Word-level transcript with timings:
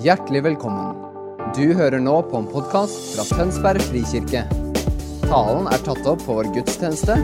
Hjertelig 0.00 0.40
velkommen. 0.46 0.94
Du 1.52 1.74
hører 1.76 2.00
nå 2.00 2.14
på 2.30 2.38
en 2.38 2.46
podkast 2.48 3.10
fra 3.12 3.24
Tønsberg 3.36 3.82
frikirke. 3.84 4.46
Talen 5.26 5.68
er 5.68 5.82
tatt 5.84 6.08
opp 6.08 6.22
på 6.24 6.38
vår 6.38 6.48
gudstjeneste 6.54 7.18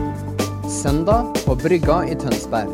søndag 0.69 1.31
på 1.47 1.57
Brygga 1.57 2.03
i 2.05 2.19
Tønsberg. 2.21 2.69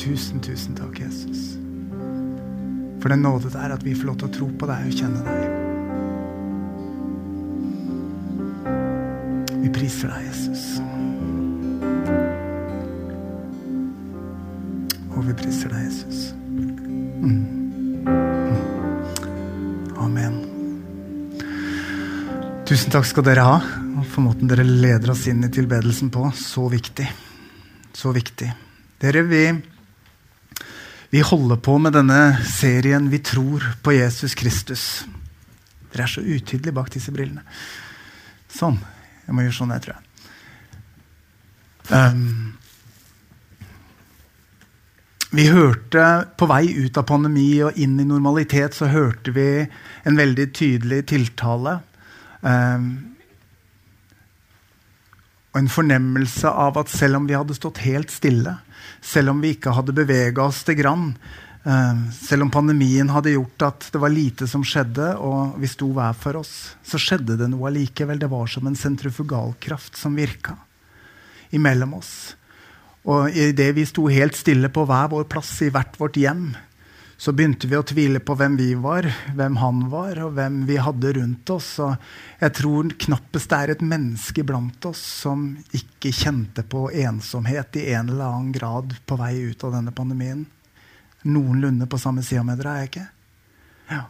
Tusen, 0.00 0.40
tusen 0.40 0.80
takk, 0.80 0.96
Jesus. 1.04 1.58
For 3.04 3.12
den 3.12 3.20
nåde 3.28 3.52
det 3.52 3.66
er 3.68 3.76
at 3.76 3.84
vi 3.84 3.92
får 3.92 4.14
lov 4.14 4.22
til 4.22 4.32
å 4.32 4.38
tro 4.40 4.54
på 4.56 4.72
deg 4.72 4.94
og 4.94 5.02
kjenne 5.04 5.26
deg. 5.28 5.59
Priser 9.90 10.12
deg, 10.12 10.26
Jesus. 10.30 10.64
Og 15.10 15.24
vi 15.26 15.32
priser 15.34 15.72
deg, 15.72 15.80
Jesus. 15.88 16.20
Mm. 16.46 17.40
Mm. 18.06 18.60
Amen. 19.98 20.36
Tusen 22.70 22.94
takk 22.94 23.08
skal 23.08 23.26
dere 23.26 23.42
ha 23.48 23.56
for 24.06 24.22
måten 24.22 24.46
dere 24.48 24.62
leder 24.62 25.10
oss 25.10 25.26
inn 25.28 25.42
i 25.42 25.50
tilbedelsen 25.50 26.12
på. 26.14 26.22
Så 26.38 26.68
viktig. 26.70 27.08
Så 27.92 28.14
viktig. 28.14 28.52
Dere, 29.02 29.26
vi 29.26 29.42
vi 31.10 31.24
holder 31.26 31.58
på 31.58 31.74
med 31.82 31.92
denne 31.98 32.38
serien 32.46 33.10
'Vi 33.10 33.18
tror 33.18 33.66
på 33.82 33.92
Jesus 33.92 34.34
Kristus'. 34.38 35.02
Dere 35.90 36.02
er 36.02 36.06
så 36.06 36.20
utydelige 36.22 36.72
bak 36.72 36.94
disse 36.94 37.10
brillene. 37.10 37.42
Sånn. 38.46 38.78
Jeg 39.30 39.36
må 39.38 39.44
gjøre 39.44 39.54
sånn, 39.54 39.70
jeg 39.76 39.82
tror 39.84 39.94
jeg. 39.94 40.06
Um, 41.90 42.56
vi 45.34 45.46
hørte 45.50 46.02
På 46.38 46.46
vei 46.46 46.68
ut 46.70 46.98
av 47.00 47.06
pandemi 47.08 47.48
og 47.66 47.78
inn 47.78 47.96
i 47.98 48.06
normalitet 48.06 48.76
så 48.76 48.86
hørte 48.90 49.32
vi 49.34 49.46
en 50.06 50.18
veldig 50.18 50.46
tydelig 50.54 51.00
tiltale. 51.12 51.76
Um, 52.42 52.88
og 55.52 55.60
en 55.62 55.70
fornemmelse 55.70 56.50
av 56.50 56.78
at 56.82 56.90
selv 56.90 57.20
om 57.20 57.30
vi 57.30 57.38
hadde 57.38 57.54
stått 57.54 57.82
helt 57.86 58.10
stille, 58.10 58.56
selv 59.02 59.36
om 59.36 59.42
vi 59.42 59.54
ikke 59.54 59.76
hadde 59.78 59.94
bevega 59.94 60.48
oss 60.50 60.64
til 60.66 60.78
grann. 60.82 61.12
Eh, 61.62 62.10
selv 62.12 62.46
om 62.46 62.50
pandemien 62.50 63.10
hadde 63.12 63.34
gjort 63.34 63.66
at 63.66 63.88
det 63.92 64.00
var 64.00 64.12
lite 64.12 64.48
som 64.48 64.64
skjedde, 64.64 65.12
og 65.20 65.58
vi 65.60 65.68
sto 65.68 65.90
hver 65.92 66.16
for 66.16 66.40
oss, 66.40 66.74
så 66.82 67.00
skjedde 67.00 67.36
det 67.40 67.50
noe 67.52 67.68
allikevel. 67.68 68.20
Det 68.20 68.30
var 68.32 68.48
som 68.48 68.66
en 68.68 68.78
sentrifugalkraft 68.78 69.98
som 70.00 70.16
virka 70.16 70.56
imellom 71.52 71.98
oss. 71.98 72.14
Og 73.10 73.32
idet 73.36 73.70
vi 73.76 73.86
sto 73.88 74.06
helt 74.12 74.36
stille 74.36 74.68
på 74.72 74.84
hver 74.88 75.08
vår 75.12 75.28
plass 75.28 75.52
i 75.64 75.70
hvert 75.72 75.96
vårt 76.00 76.18
hjem, 76.20 76.50
så 77.20 77.34
begynte 77.36 77.68
vi 77.68 77.76
å 77.76 77.84
tvile 77.84 78.20
på 78.24 78.32
hvem 78.32 78.54
vi 78.56 78.70
var, 78.80 79.04
hvem 79.36 79.58
han 79.60 79.82
var, 79.92 80.16
og 80.24 80.38
hvem 80.38 80.62
vi 80.68 80.78
hadde 80.80 81.12
rundt 81.18 81.50
oss. 81.52 81.74
Og 81.84 81.92
jeg 82.40 82.54
tror 82.56 82.88
knappest 83.04 83.50
det 83.52 83.58
er 83.58 83.72
et 83.74 83.82
menneske 83.84 84.44
blant 84.48 84.88
oss 84.88 85.02
som 85.26 85.50
ikke 85.76 86.14
kjente 86.16 86.64
på 86.64 86.86
ensomhet 87.02 87.76
i 87.76 87.90
en 87.92 88.08
eller 88.08 88.24
annen 88.24 88.54
grad 88.56 88.96
på 89.04 89.20
vei 89.20 89.34
ut 89.52 89.68
av 89.68 89.76
denne 89.76 89.92
pandemien. 89.92 90.46
Noenlunde 91.28 91.88
på 91.90 91.98
samme 92.00 92.24
sida 92.24 92.44
med 92.46 92.60
dere, 92.60 92.72
er 92.72 92.84
jeg 92.84 92.90
ikke? 92.92 93.08
Ja. 93.90 94.04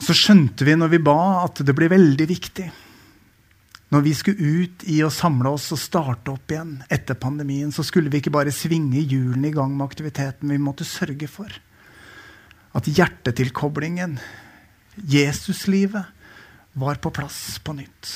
Så 0.00 0.14
skjønte 0.16 0.64
vi 0.64 0.76
når 0.78 0.94
vi 0.94 1.02
ba, 1.10 1.18
at 1.44 1.62
det 1.66 1.74
blir 1.76 1.92
veldig 1.92 2.28
viktig 2.30 2.70
når 3.90 4.04
vi 4.06 4.12
skulle 4.14 4.50
ut 4.62 4.84
i 4.86 5.00
å 5.02 5.10
samle 5.10 5.50
oss 5.50 5.66
og 5.74 5.80
starte 5.82 6.30
opp 6.30 6.52
igjen 6.52 6.76
etter 6.92 7.18
pandemien, 7.18 7.72
så 7.74 7.82
skulle 7.86 8.10
vi 8.10 8.20
ikke 8.20 8.32
bare 8.34 8.54
svinge 8.54 9.02
hjulene 9.02 9.50
i 9.50 9.54
gang 9.54 9.72
med 9.74 9.88
aktiviteten. 9.88 10.52
Vi 10.52 10.62
måtte 10.62 10.86
sørge 10.86 11.26
for 11.30 11.50
at 12.78 12.86
hjertetilkoblingen, 12.86 14.18
Jesuslivet, 15.10 16.06
var 16.78 17.00
på 17.02 17.10
plass 17.10 17.58
på 17.66 17.74
nytt. 17.74 18.12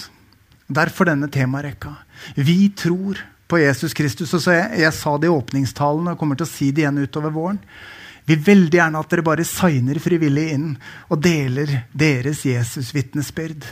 Derfor 0.71 1.09
denne 1.11 1.27
temarekka. 1.33 1.91
Vi 2.39 2.71
tror 2.79 3.19
på 3.55 3.61
Jesus 3.63 3.95
Kristus. 3.95 4.35
Og 4.35 4.51
jeg, 4.51 4.81
jeg 4.83 4.95
sa 4.97 5.15
det 5.19 5.31
i 5.31 5.35
åpningstalen 5.35 6.11
og 6.11 6.19
kommer 6.19 6.39
til 6.39 6.49
å 6.49 6.51
si 6.51 6.73
det 6.75 6.83
igjen 6.83 7.05
utover 7.05 7.31
våren. 7.35 7.61
Vi 8.25 8.35
vil 8.35 8.45
veldig 8.47 8.79
gjerne 8.81 9.01
at 9.05 9.13
dere 9.13 9.25
bare 9.27 9.47
signer 9.47 10.01
frivillig 10.03 10.47
inn 10.57 10.69
og 11.13 11.21
deler 11.23 11.71
deres 11.93 12.41
Jesus-vitnesbyrd 12.49 13.67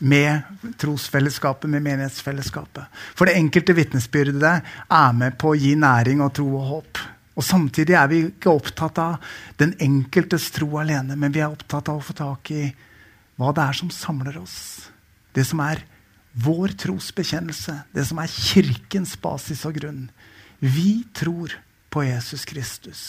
med 0.00 0.72
trosfellesskapet, 0.80 1.68
med 1.68 1.84
menighetsfellesskapet. 1.84 3.02
For 3.18 3.28
det 3.28 3.36
enkelte 3.36 3.76
vitnesbyrdet 3.76 4.54
er 4.86 5.18
med 5.18 5.36
på 5.36 5.52
å 5.52 5.58
gi 5.58 5.74
næring 5.76 6.22
og 6.24 6.32
tro 6.38 6.48
og 6.54 6.68
håp. 6.70 7.04
Og 7.36 7.44
Samtidig 7.44 7.98
er 7.98 8.08
vi 8.08 8.22
ikke 8.30 8.54
opptatt 8.54 9.02
av 9.02 9.34
den 9.60 9.74
enkeltes 9.82 10.48
tro 10.54 10.70
alene, 10.80 11.18
men 11.20 11.34
vi 11.34 11.42
er 11.42 11.52
opptatt 11.52 11.90
av 11.92 12.00
å 12.00 12.06
få 12.06 12.16
tak 12.16 12.54
i 12.54 12.64
hva 13.36 13.52
det 13.56 13.66
er 13.66 13.76
som 13.82 13.92
samler 13.92 14.40
oss. 14.40 14.60
Det 15.36 15.44
som 15.48 15.60
er 15.68 15.82
vår 16.32 16.76
trosbekjennelse, 16.78 17.74
det 17.92 18.04
som 18.06 18.20
er 18.22 18.30
kirkens 18.30 19.16
basis 19.20 19.64
og 19.66 19.78
grunn. 19.80 20.04
Vi 20.60 21.02
tror 21.16 21.56
på 21.90 22.04
Jesus 22.06 22.44
Kristus. 22.46 23.02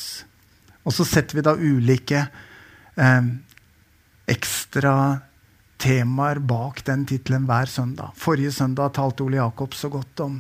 Og 0.82 0.96
så 0.96 1.06
setter 1.06 1.38
vi 1.38 1.46
da 1.46 1.54
ulike 1.54 2.24
eh, 2.98 3.28
ekstra 4.32 4.96
temaer 5.82 6.42
bak 6.46 6.84
den 6.86 7.06
tittelen 7.10 7.46
hver 7.50 7.70
søndag. 7.70 8.16
Forrige 8.18 8.54
søndag 8.56 8.94
talte 8.98 9.26
Ole 9.26 9.38
Jakob 9.38 9.78
så 9.78 9.90
godt 9.94 10.26
om, 10.26 10.40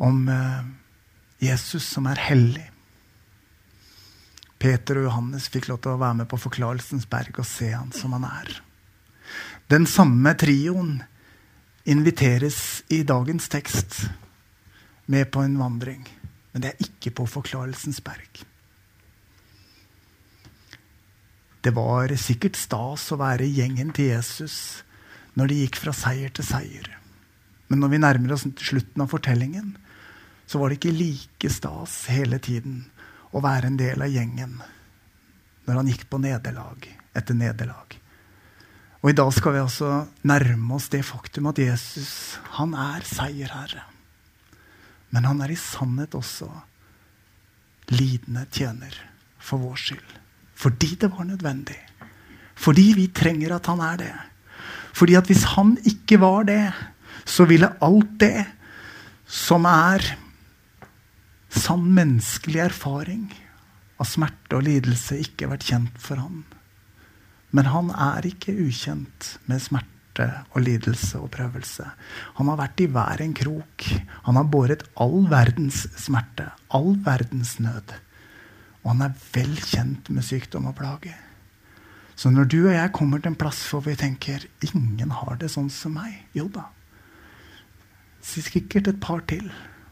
om 0.00 0.28
eh, 0.28 0.60
Jesus 1.42 1.84
som 1.88 2.08
er 2.08 2.20
hellig. 2.30 2.68
Peter 4.62 5.00
og 5.00 5.08
Johannes 5.08 5.48
fikk 5.50 5.68
lov 5.68 5.80
til 5.82 5.96
å 5.96 6.00
være 6.00 6.22
med 6.22 6.30
på 6.30 6.38
Forklarelsens 6.38 7.08
berg 7.10 7.40
og 7.42 7.48
se 7.48 7.72
han 7.74 7.90
som 7.96 8.14
han 8.14 8.28
er. 8.28 8.52
Den 9.72 9.88
samme 9.90 10.36
trioen 10.38 11.00
inviteres 11.84 12.84
i 12.88 13.02
dagens 13.02 13.48
tekst 13.48 13.98
med 15.06 15.30
på 15.30 15.42
en 15.42 15.58
vandring. 15.58 16.06
Men 16.52 16.62
det 16.62 16.72
er 16.72 16.86
ikke 16.86 17.14
på 17.18 17.26
Forklarelsens 17.26 18.00
berg. 18.04 18.42
Det 21.62 21.70
var 21.74 22.10
sikkert 22.18 22.58
stas 22.58 23.06
å 23.14 23.20
være 23.20 23.46
gjengen 23.46 23.92
til 23.94 24.10
Jesus 24.10 24.82
når 25.38 25.48
de 25.48 25.60
gikk 25.62 25.78
fra 25.78 25.94
seier 25.94 26.32
til 26.34 26.46
seier. 26.46 26.88
Men 27.70 27.80
når 27.80 27.92
vi 27.92 28.02
nærmer 28.02 28.34
oss 28.34 28.44
slutten 28.44 29.04
av 29.04 29.08
fortellingen, 29.08 29.76
så 30.46 30.58
var 30.58 30.68
det 30.68 30.80
ikke 30.80 30.96
like 30.98 31.50
stas 31.54 32.02
hele 32.12 32.40
tiden 32.42 32.82
å 33.32 33.40
være 33.40 33.70
en 33.70 33.78
del 33.80 34.02
av 34.04 34.12
gjengen 34.12 34.58
når 35.64 35.78
han 35.78 35.88
gikk 35.88 36.08
på 36.10 36.18
nederlag 36.20 36.88
etter 37.16 37.38
nederlag. 37.38 38.01
Og 39.02 39.10
i 39.10 39.16
dag 39.18 39.32
skal 39.34 39.56
vi 39.56 39.62
altså 39.64 40.04
nærme 40.30 40.76
oss 40.76 40.86
det 40.92 41.02
faktum 41.02 41.48
at 41.50 41.58
Jesus 41.58 42.38
han 42.54 42.74
er 42.78 43.02
seierherre. 43.06 43.82
Men 45.10 45.26
han 45.26 45.42
er 45.42 45.52
i 45.52 45.58
sannhet 45.58 46.14
også 46.14 46.46
lidende 47.90 48.46
tjener 48.54 48.94
for 49.42 49.58
vår 49.58 49.80
skyld. 49.82 50.12
Fordi 50.54 50.94
det 51.02 51.10
var 51.10 51.26
nødvendig. 51.26 51.78
Fordi 52.54 52.92
vi 52.94 53.08
trenger 53.10 53.56
at 53.56 53.66
han 53.66 53.82
er 53.82 53.98
det. 54.04 54.14
Fordi 54.94 55.18
at 55.18 55.26
hvis 55.26 55.44
han 55.56 55.74
ikke 55.88 56.20
var 56.22 56.46
det, 56.46 56.70
så 57.26 57.44
ville 57.48 57.74
alt 57.82 58.14
det 58.22 58.46
som 59.26 59.66
er 59.66 60.04
sann 61.52 61.88
menneskelig 61.96 62.62
erfaring 62.68 63.26
av 64.00 64.06
smerte 64.08 64.58
og 64.58 64.66
lidelse, 64.66 65.18
ikke 65.18 65.50
vært 65.50 65.66
kjent 65.66 65.98
for 66.00 66.20
han. 66.22 66.42
Men 67.52 67.68
han 67.68 67.90
er 67.92 68.24
ikke 68.24 68.54
ukjent 68.64 69.34
med 69.48 69.60
smerte 69.60 70.28
og 70.52 70.64
lidelse 70.64 71.20
og 71.20 71.30
prøvelse. 71.34 71.84
Han 72.38 72.48
har 72.48 72.60
vært 72.60 72.80
i 72.80 72.88
hver 72.92 73.20
en 73.24 73.34
krok. 73.36 73.88
Han 74.28 74.38
har 74.40 74.48
båret 74.48 74.86
all 75.00 75.26
verdens 75.28 75.84
smerte, 76.00 76.48
all 76.72 76.96
verdens 77.04 77.58
nød. 77.60 77.92
Og 78.82 78.94
han 78.94 79.04
er 79.08 79.20
vel 79.34 79.52
kjent 79.60 80.08
med 80.10 80.24
sykdom 80.26 80.70
og 80.72 80.78
plage. 80.80 81.14
Så 82.16 82.32
når 82.32 82.48
du 82.48 82.58
og 82.62 82.74
jeg 82.74 82.92
kommer 82.96 83.20
til 83.20 83.32
en 83.32 83.38
plass 83.40 83.60
hvor 83.70 83.84
vi 83.84 83.96
tenker 83.98 84.44
ingen 84.64 85.12
har 85.20 85.36
det 85.40 85.52
sånn 85.52 85.70
som 85.72 85.96
meg, 85.96 86.24
jo 86.36 86.48
da. 86.52 86.68
Sikkert 88.22 88.88
et 88.88 89.00
par 89.02 89.24
til. 89.28 89.48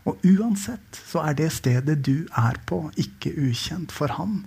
Og 0.08 0.20
uansett 0.24 0.96
så 0.96 1.24
er 1.26 1.36
det 1.36 1.50
stedet 1.52 1.98
du 2.06 2.28
er 2.38 2.60
på, 2.68 2.86
ikke 2.96 3.34
ukjent 3.36 3.92
for 3.92 4.16
han 4.16 4.44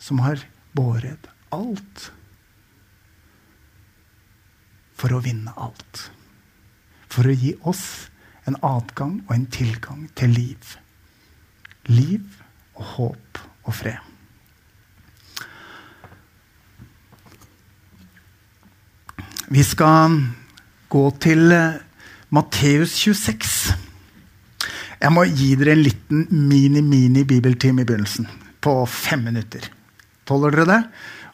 som 0.00 0.22
har 0.24 0.44
båret 0.78 1.28
alt 1.52 2.08
for 4.98 5.14
å 5.14 5.22
vinne 5.22 5.54
alt. 5.56 6.08
For 7.08 7.28
å 7.28 7.34
gi 7.34 7.54
oss 7.68 8.10
en 8.48 8.58
adgang 8.64 9.20
og 9.26 9.34
en 9.36 9.46
tilgang 9.52 10.06
til 10.18 10.34
liv. 10.34 10.76
Liv 11.88 12.24
og 12.76 12.84
håp 12.96 13.42
og 13.64 13.74
fred. 13.76 13.98
Vi 19.48 19.62
skal 19.64 20.18
gå 20.92 21.04
til 21.24 21.54
Matteus 22.36 22.92
26. 23.00 23.54
Jeg 24.98 25.14
må 25.14 25.24
gi 25.30 25.54
dere 25.56 25.72
en 25.72 25.84
liten 25.86 26.26
mini-mini-bibeltime 26.50 27.80
i 27.84 27.88
begynnelsen. 27.88 28.28
På 28.60 28.82
fem 28.84 29.22
minutter. 29.30 29.70
Tåler 30.28 30.52
dere 30.52 30.68
det? 30.68 30.80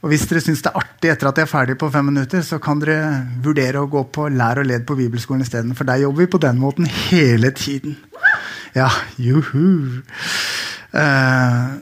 Og 0.05 0.11
hvis 0.12 0.27
dere 0.29 0.43
syns 0.45 0.61
det 0.61 0.69
er 0.69 0.83
artig 0.83 1.09
etter 1.09 1.31
at 1.31 1.39
jeg 1.41 1.47
er 1.47 1.49
ferdig 1.49 1.75
på 1.81 1.89
fem 1.89 2.05
minutter, 2.11 2.43
så 2.45 2.59
kan 2.61 2.83
dere 2.83 3.23
vurdere 3.41 3.81
å 3.81 3.89
gå 3.89 4.03
på 4.12 4.27
lær 4.29 4.61
og 4.61 4.69
led 4.69 4.85
på 4.85 4.99
bibelskolen 4.99 5.41
isteden. 5.47 5.73
For 5.79 5.89
der 5.89 6.03
jobber 6.03 6.27
vi 6.27 6.33
på 6.35 6.41
den 6.45 6.61
måten 6.61 6.91
hele 7.09 7.49
tiden. 7.56 7.97
Ja, 8.77 8.91
juhu. 9.17 10.03
Uh, 10.93 11.81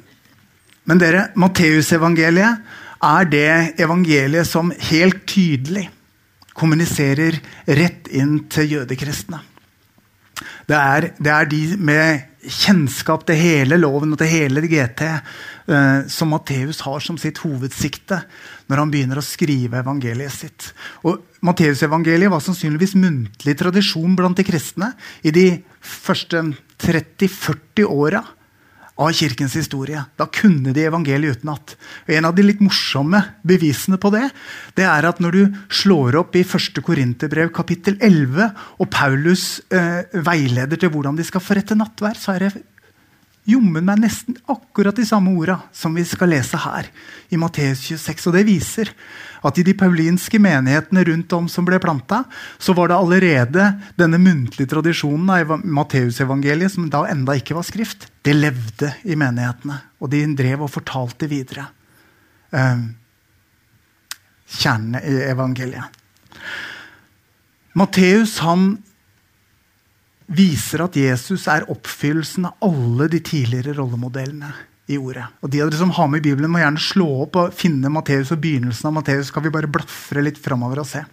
men 0.86 1.02
dere, 1.02 1.32
Matteusevangeliet 1.34 2.62
er 3.02 3.26
det 3.26 3.82
evangeliet 3.82 4.46
som 4.46 4.70
helt 4.92 5.24
tydelig 5.26 5.88
kommuniserer 6.54 7.40
rett 7.66 8.06
inn 8.14 8.44
til 8.52 8.76
jødekristne. 8.76 9.42
Det 10.68 10.78
er, 10.78 11.08
det 11.18 11.32
er, 11.32 11.48
de 11.50 11.62
med 11.82 12.28
kjennskap 12.42 13.26
til 13.26 13.38
hele 13.38 13.78
loven 13.80 14.14
og 14.14 14.20
til 14.22 14.30
hele 14.30 14.62
GT 14.66 15.02
eh, 15.06 15.18
som 16.10 16.32
Matteus 16.32 16.80
har 16.82 17.02
som 17.04 17.18
sitt 17.20 17.38
hovedsikte 17.44 18.18
når 18.70 18.82
han 18.82 18.92
begynner 18.92 19.20
å 19.20 19.24
skrive 19.24 19.78
evangeliet 19.82 20.34
sitt. 20.34 20.68
Og 21.06 21.22
Matteusevangeliet 21.46 22.32
var 22.32 22.42
sannsynligvis 22.42 22.96
muntlig 22.98 23.56
tradisjon 23.60 24.16
blant 24.18 24.38
de 24.38 24.46
kristne 24.46 24.92
i 25.22 25.34
de 25.34 25.46
første 25.82 26.44
30-40 26.82 27.86
åra 27.86 28.22
av 29.02 29.12
kirkens 29.16 29.54
historie. 29.56 30.02
Da 30.18 30.26
kunne 30.30 30.74
de 30.76 30.84
evangeliet 30.86 31.40
utenat. 31.40 31.76
En 32.06 32.28
av 32.28 32.34
de 32.36 32.44
litt 32.44 32.60
morsomme 32.62 33.22
bevisene 33.46 33.98
på 34.00 34.12
det, 34.14 34.26
det 34.78 34.86
er 34.88 35.08
at 35.08 35.22
når 35.22 35.38
du 35.38 35.60
slår 35.82 36.18
opp 36.20 36.36
i 36.36 36.44
1. 36.44 36.82
Korinterbrev 36.84 37.52
kapittel 37.56 37.96
11, 38.00 38.52
og 38.78 38.90
Paulus 38.92 39.46
eh, 39.72 40.04
veileder 40.12 40.80
til 40.80 40.92
hvordan 40.92 41.18
de 41.18 41.26
skal 41.26 41.44
forrette 41.44 41.78
nattvær, 41.78 42.20
så 42.20 42.36
er 42.36 42.46
det 42.46 42.52
jommen 43.48 43.84
meg 43.86 44.02
nesten 44.04 44.36
akkurat 44.50 44.96
de 44.96 45.04
samme 45.06 45.32
orda 45.34 45.58
som 45.74 45.94
vi 45.96 46.04
skal 46.06 46.30
lese 46.30 46.58
her 46.62 46.86
i 47.32 47.38
Matteus 47.40 47.82
26. 47.88 48.28
Og 48.30 48.36
det 48.36 48.44
viser 48.46 48.92
at 49.42 49.58
i 49.58 49.64
de 49.66 49.74
paulinske 49.74 50.38
menighetene 50.42 51.02
rundt 51.08 51.34
om 51.34 51.48
som 51.50 51.66
ble 51.66 51.80
planta, 51.82 52.22
så 52.62 52.74
var 52.78 52.92
det 52.92 52.98
allerede 52.98 53.66
denne 53.98 54.20
muntlige 54.22 54.70
tradisjonen 54.70 55.32
av 55.34 55.56
Matteusevangeliet, 55.66 56.76
som 56.76 56.86
da 56.92 57.02
enda 57.10 57.34
ikke 57.38 57.56
var 57.58 57.66
skrift, 57.66 58.06
det 58.22 58.36
levde 58.38 58.92
i 59.02 59.18
menighetene. 59.18 59.80
Og 59.98 60.12
de 60.14 60.22
drev 60.38 60.62
og 60.62 60.70
fortalte 60.70 61.26
videre 61.30 61.66
eh, 62.54 62.86
kjernene 64.62 65.02
i 65.02 65.18
evangeliet. 65.32 65.98
Matteus 67.78 68.36
han 68.44 68.76
viser 70.32 70.84
at 70.84 70.96
Jesus 70.96 71.46
er 71.50 71.66
oppfyllelsen 71.72 72.48
av 72.48 72.68
alle 72.68 73.08
de 73.12 73.20
tidligere 73.24 73.76
rollemodellene 73.78 74.52
i 74.90 74.98
ordet. 74.98 75.26
Og 75.42 75.50
De 75.50 75.60
av 75.62 75.70
dere 75.70 75.80
som 75.80 75.92
har 75.94 76.08
med 76.10 76.24
Bibelen, 76.24 76.50
må 76.50 76.62
gjerne 76.62 76.82
slå 76.82 77.08
opp 77.24 77.38
og 77.40 77.54
finne 77.56 77.92
Matteus 77.92 78.32
og 78.34 78.40
begynnelsen 78.42 78.90
av 78.90 78.96
Matteus. 78.98 79.30
Skal 79.30 79.44
vi 79.46 79.54
bare 79.54 79.70
blafre 79.70 80.24
litt 80.24 80.40
framover 80.42 80.82
og 80.82 80.88
se. 80.88 81.04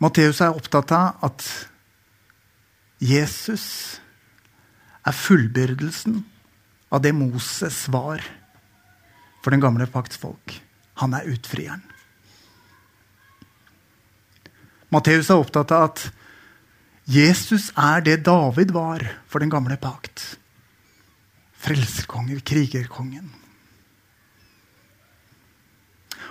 Matteus 0.00 0.40
er 0.40 0.56
opptatt 0.56 0.92
av 0.96 1.26
at 1.28 1.44
Jesus 3.00 3.66
er 5.04 5.16
fullbyrdelsen 5.16 6.20
av 6.92 7.04
det 7.04 7.12
Moses 7.16 7.84
var 7.92 8.24
for 9.40 9.52
den 9.52 9.62
gamle 9.62 9.86
pakts 9.88 10.20
folk. 10.20 10.56
Han 11.00 11.14
er 11.16 11.28
utfrieren. 11.32 11.84
Matteus 14.90 15.30
er 15.30 15.38
opptatt 15.38 15.72
av 15.74 15.90
at 15.90 16.06
Jesus 17.10 17.70
er 17.78 18.02
det 18.06 18.22
David 18.26 18.72
var 18.74 19.04
for 19.30 19.42
den 19.42 19.50
gamle 19.50 19.76
pakt. 19.80 20.22
Frelserkongen, 21.60 22.42
krigerkongen. 22.46 23.30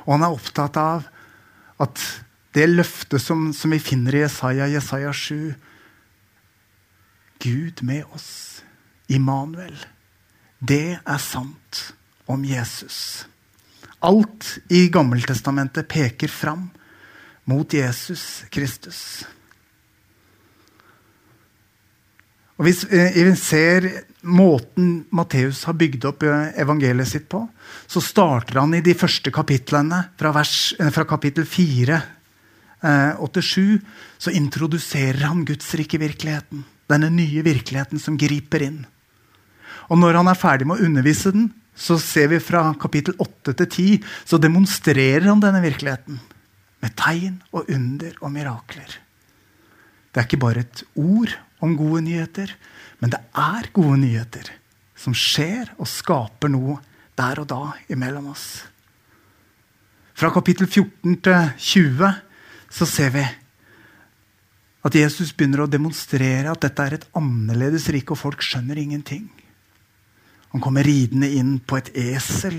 Og 0.05 0.15
han 0.15 0.25
er 0.25 0.35
opptatt 0.35 0.79
av 0.79 1.07
at 1.79 2.03
det 2.55 2.65
løftet 2.71 3.21
som, 3.21 3.51
som 3.53 3.71
vi 3.71 3.79
finner 3.83 4.15
i 4.15 4.23
Jesaja, 4.23 4.67
Jesaja 4.71 5.13
7 5.13 5.53
Gud 7.39 7.83
med 7.87 8.03
oss, 8.11 8.63
Immanuel, 9.07 9.77
det 10.59 10.99
er 10.99 11.21
sant 11.23 11.93
om 12.27 12.43
Jesus. 12.43 13.23
Alt 14.03 14.57
i 14.67 14.89
Gammeltestamentet 14.91 15.87
peker 15.87 16.31
fram 16.31 16.67
mot 17.49 17.73
Jesus 17.73 18.45
Kristus. 18.53 19.25
Og 22.59 22.67
Hvis 22.67 22.83
eh, 22.91 23.15
vi 23.15 23.33
ser 23.39 23.87
måten 24.27 25.05
Matteus 25.15 25.63
har 25.69 25.77
bygd 25.79 26.09
opp 26.09 26.25
eh, 26.27 26.51
evangeliet 26.59 27.07
sitt 27.07 27.29
på, 27.31 27.45
så 27.87 28.03
starter 28.03 28.59
han 28.59 28.75
i 28.75 28.83
de 28.83 28.95
første 28.99 29.31
kapitlene, 29.31 30.01
fra, 30.19 30.33
vers, 30.35 30.73
eh, 30.75 30.91
fra 30.93 31.07
kapittel 31.09 31.47
4 31.47 32.05
og 32.79 33.25
til 33.35 33.43
7, 33.43 33.63
så 34.23 34.31
introduserer 34.31 35.25
han 35.27 35.41
Guds 35.43 35.73
rike 35.75 35.97
virkeligheten. 35.99 36.61
Denne 36.87 37.09
nye 37.11 37.41
virkeligheten 37.43 37.99
som 37.99 38.15
griper 38.15 38.63
inn. 38.63 38.77
Og 39.91 39.99
når 39.99 40.21
han 40.21 40.29
er 40.31 40.39
ferdig 40.39 40.69
med 40.69 40.79
å 40.79 40.87
undervise 40.87 41.33
den, 41.35 41.49
så 41.75 41.97
ser 41.99 42.29
vi 42.31 42.39
fra 42.39 42.61
kapittel 42.79 43.19
8 43.19 43.51
til 43.51 43.67
10, 43.67 44.07
så 44.23 44.39
demonstrerer 44.39 45.27
han 45.27 45.43
denne 45.43 45.59
virkeligheten 45.65 46.21
med 46.83 46.95
tegn 46.99 47.39
og 47.51 47.69
under 47.71 48.15
og 48.21 48.33
mirakler. 48.33 48.97
Det 50.09 50.21
er 50.21 50.27
ikke 50.27 50.41
bare 50.41 50.63
et 50.65 50.83
ord 50.97 51.35
om 51.61 51.75
gode 51.77 52.01
nyheter, 52.07 52.53
men 52.99 53.11
det 53.13 53.19
er 53.35 53.69
gode 53.75 53.99
nyheter 54.01 54.53
som 54.99 55.15
skjer 55.15 55.71
og 55.77 55.87
skaper 55.87 56.51
noe 56.51 56.79
der 57.19 57.41
og 57.41 57.49
da 57.51 57.61
imellom 57.91 58.31
oss. 58.31 58.63
Fra 60.19 60.31
kapittel 60.35 60.67
14 60.67 61.19
til 61.23 61.51
20 61.57 62.09
så 62.69 62.87
ser 62.87 63.13
vi 63.13 63.23
at 64.83 64.95
Jesus 64.95 65.31
begynner 65.35 65.65
å 65.65 65.71
demonstrere 65.71 66.51
at 66.51 66.63
dette 66.63 66.83
er 66.83 66.95
et 66.95 67.07
annerledes 67.17 67.89
rike, 67.91 68.15
og 68.15 68.21
folk 68.21 68.43
skjønner 68.43 68.79
ingenting. 68.79 69.27
Han 70.53 70.63
kommer 70.63 70.87
ridende 70.87 71.27
inn 71.35 71.57
på 71.59 71.77
et 71.79 71.91
esel. 71.99 72.57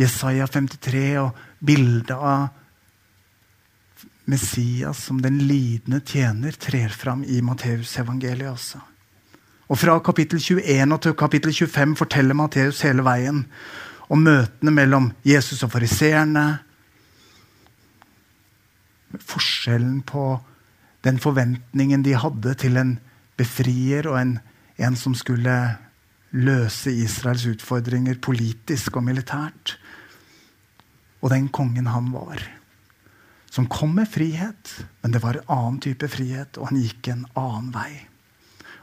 Jesaja 0.00 0.48
53 0.50 1.04
og 1.20 1.36
bildet 1.64 2.16
av 2.16 2.48
Messias 4.24 5.04
som 5.04 5.20
den 5.22 5.38
lidende 5.44 6.00
tjener 6.00 6.56
trer 6.56 6.88
fram 6.88 7.24
i 7.24 7.42
Matteusevangeliet 7.44 8.50
også. 8.50 8.80
Og 9.68 9.78
Fra 9.80 9.98
kapittel 10.04 10.40
21 10.40 10.98
til 11.00 11.14
kapittel 11.14 11.52
25 11.52 11.96
forteller 11.96 12.36
Matteus 12.36 12.82
hele 12.84 13.04
veien 13.04 13.44
om 14.12 14.24
møtene 14.24 14.72
mellom 14.72 15.10
Jesus 15.24 15.62
og 15.64 15.72
fariseerne. 15.72 16.44
Forskjellen 19.20 20.02
på 20.02 20.40
den 21.04 21.20
forventningen 21.20 22.04
de 22.04 22.16
hadde 22.16 22.54
til 22.60 22.76
en 22.80 22.98
befrier 23.36 24.08
og 24.08 24.20
en, 24.20 24.38
en 24.78 24.96
som 24.96 25.14
skulle 25.16 25.56
løse 26.34 26.92
Israels 26.92 27.46
utfordringer 27.46 28.20
politisk 28.20 28.96
og 28.96 29.04
militært. 29.04 29.76
Og 31.22 31.32
den 31.32 31.48
kongen 31.48 31.88
han 31.88 32.12
var 32.12 32.40
som 33.54 33.68
kom 33.70 33.92
med 33.94 34.10
frihet, 34.10 34.72
men 35.02 35.14
det 35.14 35.20
var 35.22 35.38
en 35.38 35.50
annen 35.54 35.80
type 35.82 36.08
frihet, 36.10 36.58
og 36.58 36.72
han 36.72 36.80
gikk 36.82 37.12
en 37.12 37.26
annen 37.38 37.70
vei. 37.74 37.92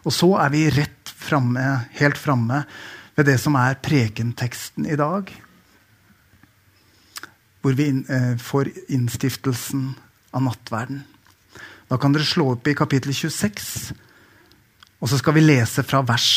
Og 0.07 0.15
så 0.15 0.29
er 0.39 0.53
vi 0.53 0.69
rett 0.71 1.11
fremme, 1.11 1.65
helt 1.99 2.19
framme 2.19 2.63
ved 3.17 3.27
det 3.27 3.35
som 3.41 3.57
er 3.59 3.81
prekenteksten 3.83 4.87
i 4.87 4.95
dag. 4.99 5.27
Hvor 7.61 7.75
vi 7.77 7.89
eh, 7.91 8.37
får 8.39 8.71
innstiftelsen 8.95 9.91
av 10.31 10.47
nattverden. 10.47 11.03
Da 11.91 11.99
kan 11.99 12.15
dere 12.15 12.25
slå 12.25 12.53
opp 12.53 12.71
i 12.71 12.77
kapittel 12.77 13.11
26, 13.11 13.91
og 15.03 15.11
så 15.11 15.19
skal 15.19 15.35
vi 15.35 15.43
lese 15.43 15.83
fra 15.83 15.99
vers 16.07 16.31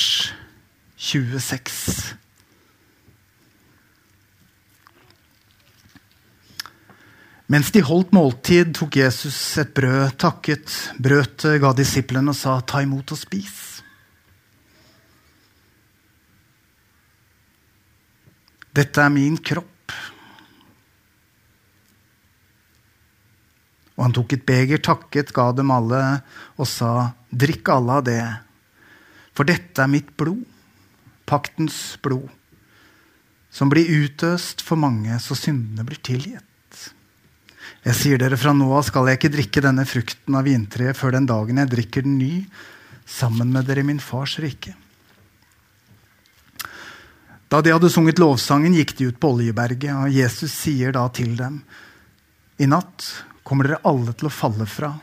26. 0.99 2.24
Mens 7.53 7.69
de 7.75 7.83
holdt 7.85 8.15
måltid, 8.17 8.71
tok 8.73 8.97
Jesus 8.97 9.37
et 9.61 9.75
brød, 9.77 10.15
takket, 10.17 10.71
brøt 10.97 11.45
ga 11.61 11.73
disiplene 11.77 12.33
og 12.33 12.39
sa, 12.39 12.61
'Ta 12.61 12.81
imot 12.81 13.13
og 13.13 13.21
spis'. 13.21 13.83
Dette 18.75 19.01
er 19.01 19.13
min 19.13 19.37
kropp. 19.37 19.93
Og 23.97 24.03
han 24.03 24.13
tok 24.17 24.33
et 24.33 24.47
beger, 24.47 24.81
takket, 24.81 25.33
ga 25.33 25.53
dem 25.53 25.71
alle 25.71 26.23
og 26.57 26.67
sa, 26.67 27.13
'Drikk 27.29 27.69
alle 27.69 27.93
av 27.93 28.05
det, 28.05 28.25
for 29.35 29.45
dette 29.45 29.83
er 29.83 29.87
mitt 29.87 30.17
blod, 30.17 30.43
paktens 31.27 31.99
blod, 32.01 32.31
som 33.51 33.69
blir 33.69 33.85
utøst 33.85 34.63
for 34.63 34.77
mange 34.77 35.13
så 35.21 35.37
syndene 35.37 35.85
blir 35.85 36.01
tilgitt.' 36.01 36.54
Jeg 37.85 37.97
sier 37.99 38.21
dere, 38.21 38.39
fra 38.41 38.55
nå 38.57 38.71
av 38.73 38.87
skal 38.87 39.11
jeg 39.11 39.19
ikke 39.19 39.33
drikke 39.35 39.63
denne 39.67 39.85
frukten 39.85 40.37
av 40.39 40.47
vintreet 40.49 40.97
før 40.97 41.19
den 41.19 41.27
dagen 41.29 41.59
jeg 41.61 41.69
drikker 41.69 42.07
den 42.07 42.17
ny 42.17 42.47
sammen 43.05 43.51
med 43.53 43.67
dere 43.69 43.83
i 43.83 43.87
min 43.87 44.01
fars 44.01 44.39
rike. 44.41 44.73
Da 47.53 47.61
de 47.61 47.75
hadde 47.75 47.91
sunget 47.93 48.19
lovsangen, 48.23 48.73
gikk 48.73 48.95
de 48.97 49.11
ut 49.11 49.19
på 49.21 49.35
Oljeberget, 49.35 49.93
og 49.93 50.15
Jesus 50.17 50.55
sier 50.57 50.95
da 50.97 51.05
til 51.13 51.37
dem.: 51.37 51.61
I 52.57 52.67
natt 52.67 53.05
kommer 53.45 53.69
dere 53.69 53.85
alle 53.85 54.15
til 54.17 54.31
å 54.31 54.33
falle 54.33 54.65
fra 54.67 54.95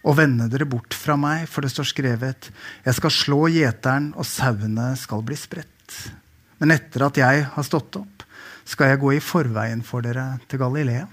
og 0.00 0.16
vende 0.16 0.46
dere 0.48 0.68
bort 0.68 0.94
fra 0.96 1.16
meg, 1.16 1.46
for 1.48 1.64
det 1.64 1.72
står 1.72 1.88
skrevet:" 1.88 2.50
Jeg 2.84 2.94
skal 3.00 3.10
slå 3.10 3.48
gjeteren, 3.48 4.12
og 4.12 4.28
sauene 4.28 4.92
skal 4.96 5.24
bli 5.24 5.36
spredt. 5.40 6.12
Men 6.60 6.76
etter 6.76 7.06
at 7.08 7.16
jeg 7.16 7.48
har 7.48 7.64
stått 7.64 7.96
opp, 7.96 8.28
skal 8.64 8.92
jeg 8.92 9.00
gå 9.00 9.16
i 9.16 9.24
forveien 9.24 9.80
for 9.82 10.04
dere 10.04 10.38
til 10.48 10.60
Galilea. 10.60 11.08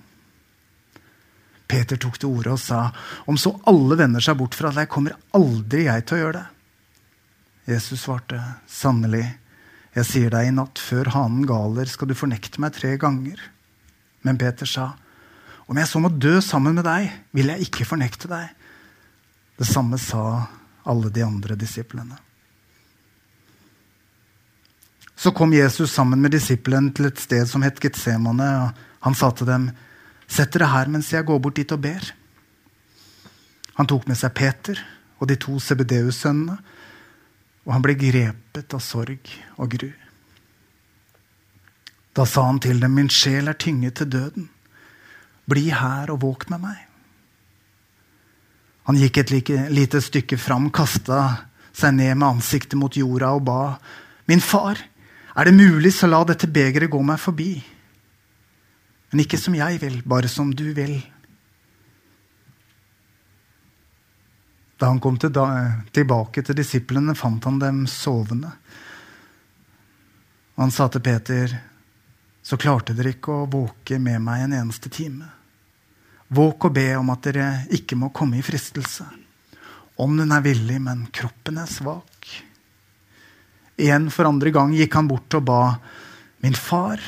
Peter 1.68 2.00
tok 2.00 2.20
til 2.20 2.32
orde 2.32 2.54
og 2.56 2.62
sa, 2.62 2.88
om 3.28 3.38
så 3.40 3.52
alle 3.68 3.98
vender 4.00 4.24
seg 4.24 4.38
bort 4.40 4.56
fra 4.56 4.72
deg, 4.76 4.88
kommer 4.92 5.18
aldri 5.36 5.86
jeg 5.88 6.06
til 6.08 6.18
å 6.18 6.22
gjøre 6.22 6.38
det. 6.40 6.46
Jesus 7.68 8.06
svarte, 8.06 8.40
sannelig, 8.72 9.26
jeg 9.98 10.08
sier 10.08 10.32
deg 10.32 10.48
i 10.48 10.54
natt, 10.56 10.80
før 10.80 11.10
hanen 11.16 11.44
galer, 11.50 11.90
skal 11.90 12.08
du 12.08 12.16
fornekte 12.16 12.62
meg 12.64 12.76
tre 12.78 12.94
ganger. 13.02 13.42
Men 14.24 14.40
Peter 14.40 14.70
sa, 14.70 14.92
om 15.68 15.80
jeg 15.80 15.90
så 15.90 16.00
må 16.00 16.12
dø 16.14 16.38
sammen 16.44 16.78
med 16.78 16.88
deg, 16.88 17.10
vil 17.36 17.52
jeg 17.52 17.68
ikke 17.68 17.88
fornekte 17.90 18.30
deg. 18.32 18.54
Det 19.58 19.68
samme 19.68 20.00
sa 20.00 20.46
alle 20.88 21.12
de 21.12 21.26
andre 21.26 21.58
disiplene. 21.60 22.16
Så 25.18 25.34
kom 25.36 25.52
Jesus 25.54 25.92
sammen 25.92 26.22
med 26.22 26.32
disiplene 26.32 26.94
til 26.94 27.10
et 27.10 27.20
sted 27.20 27.50
som 27.50 27.66
het 27.66 27.82
Getsemane. 27.82 28.48
Han 29.02 29.18
sa 29.18 29.32
til 29.34 29.50
dem, 29.50 29.72
Sett 30.28 30.52
dere 30.54 30.70
her 30.74 30.92
mens 30.92 31.12
jeg 31.14 31.26
går 31.28 31.40
bort 31.42 31.58
dit 31.58 31.72
og 31.72 31.82
ber. 31.84 32.12
Han 33.78 33.88
tok 33.90 34.08
med 34.10 34.20
seg 34.20 34.36
Peter 34.36 34.80
og 35.18 35.30
de 35.30 35.38
to 35.40 35.56
CBDU-sønnene, 35.62 36.58
og 37.68 37.74
han 37.74 37.84
ble 37.84 37.98
grepet 38.00 38.74
av 38.76 38.84
sorg 38.84 39.32
og 39.58 39.72
gru. 39.74 39.90
Da 42.18 42.26
sa 42.26 42.48
han 42.48 42.62
til 42.64 42.80
dem, 42.82 42.96
min 42.98 43.10
sjel 43.14 43.50
er 43.50 43.58
tynget 43.60 44.00
til 44.00 44.10
døden. 44.10 44.48
Bli 45.48 45.68
her 45.70 46.10
og 46.14 46.22
våk 46.24 46.48
med 46.52 46.64
meg. 46.64 46.80
Han 48.88 48.98
gikk 48.98 49.20
et 49.20 49.34
like, 49.34 49.58
lite 49.70 50.02
stykke 50.02 50.40
fram, 50.40 50.70
kasta 50.72 51.48
seg 51.76 51.98
ned 51.98 52.16
med 52.16 52.38
ansiktet 52.38 52.80
mot 52.80 52.96
jorda 52.96 53.34
og 53.36 53.44
ba, 53.46 53.62
min 54.32 54.42
far, 54.42 54.80
er 55.38 55.46
det 55.46 55.54
mulig, 55.54 55.92
så 55.94 56.08
la 56.10 56.24
dette 56.26 56.50
begeret 56.50 56.90
gå 56.90 57.02
meg 57.06 57.20
forbi. 57.22 57.52
Men 59.12 59.24
ikke 59.24 59.40
som 59.40 59.56
jeg 59.56 59.80
vil, 59.82 60.02
bare 60.04 60.30
som 60.32 60.52
du 60.56 60.66
vil. 60.76 60.98
Da 64.78 64.92
han 64.92 65.00
kom 65.02 65.18
til 65.18 65.32
da, 65.34 65.48
tilbake 65.96 66.44
til 66.46 66.58
disiplene, 66.58 67.16
fant 67.18 67.48
han 67.48 67.58
dem 67.62 67.86
sovende. 67.90 68.52
Og 70.58 70.66
han 70.66 70.74
sa 70.74 70.90
til 70.92 71.04
Peter, 71.06 71.56
så 72.44 72.60
klarte 72.60 72.96
dere 72.98 73.16
ikke 73.16 73.34
å 73.34 73.50
våke 73.52 73.98
med 74.02 74.22
meg 74.24 74.46
en 74.46 74.58
eneste 74.60 74.92
time. 74.94 75.26
Våk 76.28 76.68
og 76.68 76.76
be 76.76 76.90
om 77.00 77.10
at 77.14 77.24
dere 77.30 77.48
ikke 77.74 77.98
må 78.00 78.12
komme 78.16 78.40
i 78.40 78.46
fristelse. 78.46 79.06
Om 79.98 80.20
den 80.20 80.34
er 80.36 80.44
villig, 80.46 80.78
men 80.84 81.08
kroppen 81.16 81.58
er 81.62 81.70
svak. 81.72 82.28
Igjen 83.78 84.10
for 84.14 84.30
andre 84.30 84.52
gang 84.54 84.74
gikk 84.76 84.98
han 84.98 85.10
bort 85.10 85.38
og 85.38 85.46
ba, 85.48 85.62
min 86.44 86.58
far, 86.58 87.02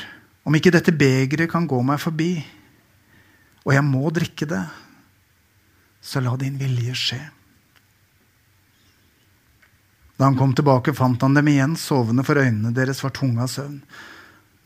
om 0.50 0.56
ikke 0.58 0.72
dette 0.74 0.90
begeret 0.90 1.46
kan 1.46 1.68
gå 1.70 1.76
meg 1.86 2.00
forbi, 2.02 2.32
og 3.62 3.70
jeg 3.70 3.86
må 3.86 4.08
drikke 4.10 4.48
det, 4.50 4.64
så 6.02 6.18
la 6.24 6.32
din 6.40 6.56
vilje 6.58 6.94
skje. 6.98 7.18
Da 10.18 10.26
han 10.26 10.34
kom 10.34 10.50
tilbake, 10.58 10.90
fant 10.96 11.22
han 11.22 11.36
dem 11.38 11.52
igjen 11.52 11.76
sovende, 11.78 12.24
for 12.26 12.42
øynene 12.42 12.74
deres 12.74 13.04
var 13.04 13.14
tunge 13.14 13.44
av 13.44 13.52
søvn. 13.52 13.78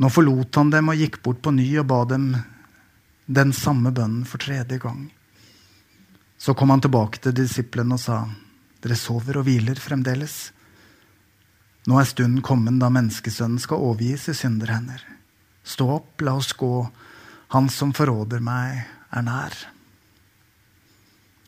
Nå 0.01 0.09
forlot 0.11 0.57
han 0.57 0.73
dem 0.73 0.89
og 0.89 1.03
gikk 1.05 1.21
bort 1.23 1.45
på 1.45 1.53
ny 1.53 1.67
og 1.83 1.87
ba 1.93 2.01
dem 2.09 2.31
den 3.29 3.53
samme 3.53 3.93
bønnen 3.93 4.25
for 4.25 4.41
tredje 4.41 4.81
gang. 4.81 5.11
Så 6.41 6.57
kom 6.57 6.73
han 6.73 6.81
tilbake 6.81 7.21
til 7.21 7.37
disiplene 7.37 7.99
og 7.99 8.01
sa, 8.01 8.23
dere 8.81 8.97
sover 8.97 9.43
og 9.43 9.45
hviler 9.51 9.77
fremdeles. 9.77 10.39
Nå 11.85 12.01
er 12.01 12.09
stunden 12.09 12.41
kommet 12.41 12.81
da 12.81 12.89
menneskesønnen 12.89 13.61
skal 13.61 13.85
overgis 13.85 14.31
i 14.33 14.39
synderhender. 14.41 15.05
Stå 15.65 15.89
opp, 15.97 16.21
la 16.21 16.37
oss 16.37 16.53
gå. 16.53 16.87
Han 17.57 17.71
som 17.73 17.95
forråder 17.97 18.43
meg, 18.45 18.85
er 19.15 19.25
nær. 19.25 19.57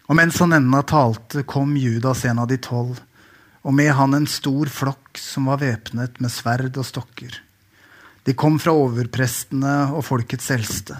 Og 0.07 0.17
mens 0.17 0.39
han 0.41 0.55
ennå 0.57 0.83
talte, 0.87 1.43
kom 1.43 1.75
Judas, 1.77 2.25
en 2.25 2.41
av 2.45 2.49
de 2.51 2.59
tolv, 2.63 3.01
og 3.67 3.75
med 3.75 3.91
han 3.99 4.15
en 4.15 4.29
stor 4.31 4.71
flokk 4.71 5.19
som 5.19 5.51
var 5.51 5.61
væpnet 5.61 6.21
med 6.23 6.31
sverd 6.31 6.79
og 6.79 6.87
stokker. 6.87 7.41
De 8.27 8.35
kom 8.39 8.61
fra 8.63 8.75
overprestene 8.75 9.75
og 9.95 10.05
folkets 10.07 10.49
eldste. 10.55 10.99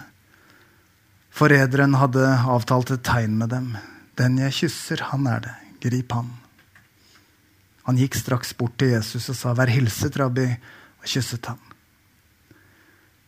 Forræderen 1.37 1.95
hadde 1.99 2.23
avtalt 2.49 2.91
et 2.95 3.03
tegn 3.07 3.37
med 3.39 3.51
dem. 3.51 3.71
Den 4.19 4.39
jeg 4.41 4.55
kysser, 4.61 5.03
han 5.11 5.27
er 5.29 5.43
det. 5.43 5.55
Grip 5.83 6.15
han. 6.15 6.31
Han 7.87 7.99
gikk 7.99 8.17
straks 8.19 8.55
bort 8.57 8.75
til 8.79 8.95
Jesus 8.95 9.29
og 9.31 9.37
sa, 9.39 9.53
Vær 9.55 9.71
hilset, 9.71 10.17
rabbi, 10.19 10.47
og 10.99 11.07
kysset 11.07 11.51
ham. 11.51 11.66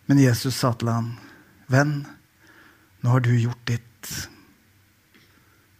Men 0.09 0.17
Jesus 0.17 0.55
sa 0.57 0.71
til 0.73 0.89
ham, 0.89 1.11
Venn, 1.69 1.99
nå 3.05 3.11
har 3.13 3.21
du 3.21 3.29
gjort 3.37 3.61
ditt. 3.69 4.09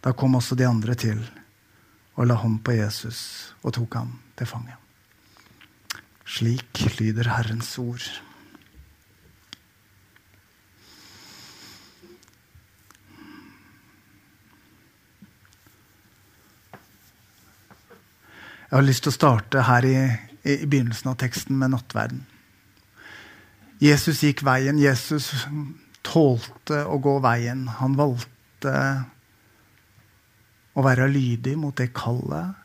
Da 0.06 0.12
kom 0.14 0.38
også 0.38 0.54
de 0.54 0.68
andre 0.68 0.94
til 0.94 1.24
og 2.14 2.28
la 2.30 2.36
hånd 2.38 2.60
på 2.62 2.76
Jesus 2.76 3.18
og 3.64 3.74
tok 3.74 3.98
ham 3.98 4.14
til 4.38 4.46
fange. 4.46 4.76
Slik 6.30 6.84
lyder 7.00 7.32
Herrens 7.34 7.72
ord. 7.82 8.06
Jeg 18.70 18.78
har 18.78 18.86
lyst 18.86 19.02
til 19.02 19.10
å 19.10 19.18
starte 19.18 19.66
her 19.66 19.82
i, 19.88 19.96
i 20.46 20.60
begynnelsen 20.62 21.10
av 21.10 21.18
teksten 21.18 21.58
med 21.58 21.74
nattverden. 21.74 22.28
Jesus 23.80 24.20
gikk 24.24 24.44
veien. 24.44 24.78
Jesus 24.80 25.32
tålte 26.04 26.84
å 26.84 26.98
gå 27.00 27.16
veien. 27.24 27.64
Han 27.80 27.96
valgte 27.96 28.74
å 30.76 30.84
være 30.84 31.08
lydig 31.10 31.56
mot 31.58 31.76
det 31.76 31.90
kallet 31.96 32.56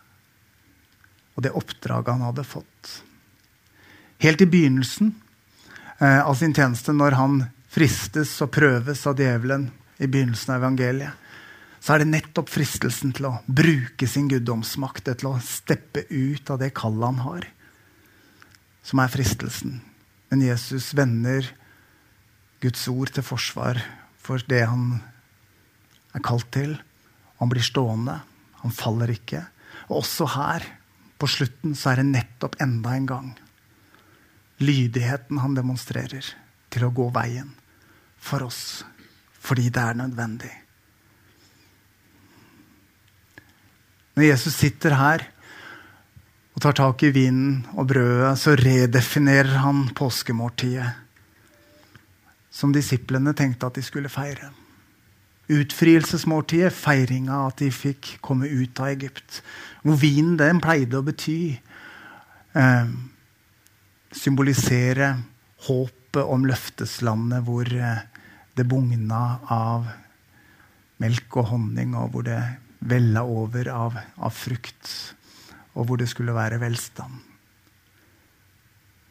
og 1.36 1.44
det 1.44 1.52
oppdraget 1.56 2.14
han 2.16 2.28
hadde 2.30 2.48
fått. 2.48 2.92
Helt 4.24 4.44
i 4.44 4.48
begynnelsen 4.48 5.12
eh, 6.00 6.22
av 6.24 6.36
sin 6.40 6.56
tjeneste, 6.56 6.96
når 6.96 7.18
han 7.20 7.42
fristes 7.72 8.32
og 8.44 8.54
prøves 8.56 9.04
av 9.08 9.20
djevelen 9.20 9.68
i 10.00 10.08
begynnelsen 10.08 10.56
av 10.56 10.64
evangeliet, 10.64 11.24
så 11.84 11.94
er 11.94 12.02
det 12.02 12.14
nettopp 12.14 12.50
fristelsen 12.50 13.12
til 13.14 13.28
å 13.30 13.34
bruke 13.46 14.08
sin 14.10 14.30
guddomsmakt, 14.32 15.12
til 15.12 15.30
å 15.30 15.42
steppe 15.44 16.08
ut 16.10 16.50
av 16.50 16.64
det 16.64 16.72
kallet 16.76 17.12
han 17.12 17.20
har, 17.22 17.50
som 18.86 19.04
er 19.04 19.12
fristelsen. 19.12 19.76
Men 20.32 20.44
Jesus 20.46 20.92
vender 20.98 21.52
Guds 22.64 22.88
ord 22.90 23.14
til 23.14 23.26
forsvar 23.26 23.82
for 24.26 24.42
det 24.50 24.64
han 24.66 25.00
er 26.16 26.24
kalt 26.26 26.48
til. 26.56 26.78
Han 27.42 27.52
blir 27.52 27.66
stående. 27.66 28.20
Han 28.64 28.74
faller 28.74 29.12
ikke. 29.14 29.44
Og 29.90 30.02
også 30.02 30.28
her, 30.34 30.66
på 31.22 31.28
slutten, 31.30 31.76
så 31.78 31.94
er 31.94 32.02
det 32.02 32.10
nettopp 32.10 32.58
enda 32.64 32.96
en 32.96 33.06
gang 33.08 33.36
lydigheten 34.62 35.40
han 35.44 35.56
demonstrerer 35.56 36.28
til 36.72 36.86
å 36.88 36.94
gå 36.96 37.10
veien 37.16 37.52
for 38.22 38.46
oss 38.48 38.84
fordi 39.46 39.68
det 39.70 39.82
er 39.82 39.98
nødvendig. 40.00 40.50
Når 44.16 44.26
Jesus 44.26 44.56
sitter 44.58 44.96
her 44.98 45.26
og 46.56 46.64
tar 46.64 46.76
tak 46.78 47.04
i 47.04 47.12
vinen 47.12 47.66
og 47.76 47.90
brødet, 47.90 48.38
så 48.40 48.54
redefinerer 48.56 49.60
han 49.60 49.90
påskemåltidet. 49.96 50.88
Som 52.56 52.72
disiplene 52.72 53.34
tenkte 53.36 53.68
at 53.68 53.76
de 53.76 53.84
skulle 53.84 54.12
feire. 54.12 54.54
Utfrielsesmåltidet, 55.52 56.72
feiringa 56.74 57.42
at 57.50 57.60
de 57.60 57.68
fikk 57.76 58.16
komme 58.24 58.48
ut 58.48 58.80
av 58.80 58.94
Egypt. 58.94 59.42
Hvor 59.84 60.00
vinen 60.00 60.38
den 60.40 60.62
pleide 60.64 61.02
å 61.02 61.06
bety 61.06 61.58
eh, 62.56 62.96
Symbolisere 64.16 65.10
håpet 65.68 66.24
om 66.24 66.48
løfteslandet 66.48 67.44
hvor 67.44 67.68
eh, 67.68 68.06
det 68.56 68.64
bugna 68.72 69.42
av 69.52 69.92
melk 71.04 71.36
og 71.36 71.52
honning, 71.52 71.92
og 72.00 72.14
hvor 72.14 72.24
det 72.24 72.40
vella 72.80 73.26
over 73.28 73.68
av, 73.74 74.00
av 74.16 74.32
frukt 74.32 74.94
og 75.76 75.88
hvor 75.88 76.00
det 76.00 76.08
skulle 76.10 76.36
være 76.36 76.60
velstand. 76.62 77.20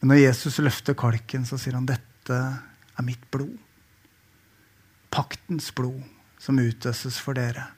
Men 0.00 0.12
når 0.12 0.20
Jesus 0.20 0.58
løfter 0.60 0.96
kalken, 0.96 1.46
så 1.48 1.56
sier 1.60 1.76
han 1.78 1.88
dette 1.88 2.40
er 2.40 3.06
mitt 3.06 3.24
blod. 3.32 3.56
paktens 5.14 5.68
blod 5.70 6.02
som 6.42 6.58
utøses 6.58 7.20
for 7.22 7.38
dere. 7.38 7.68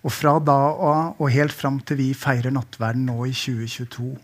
Og 0.00 0.12
fra 0.12 0.38
da 0.40 0.56
av 0.56 1.20
og 1.20 1.32
helt 1.32 1.52
fram 1.52 1.76
til 1.84 1.98
vi 2.00 2.06
feirer 2.16 2.54
nattverden 2.54 3.04
nå 3.04 3.26
i 3.28 3.34
2022, 3.36 4.14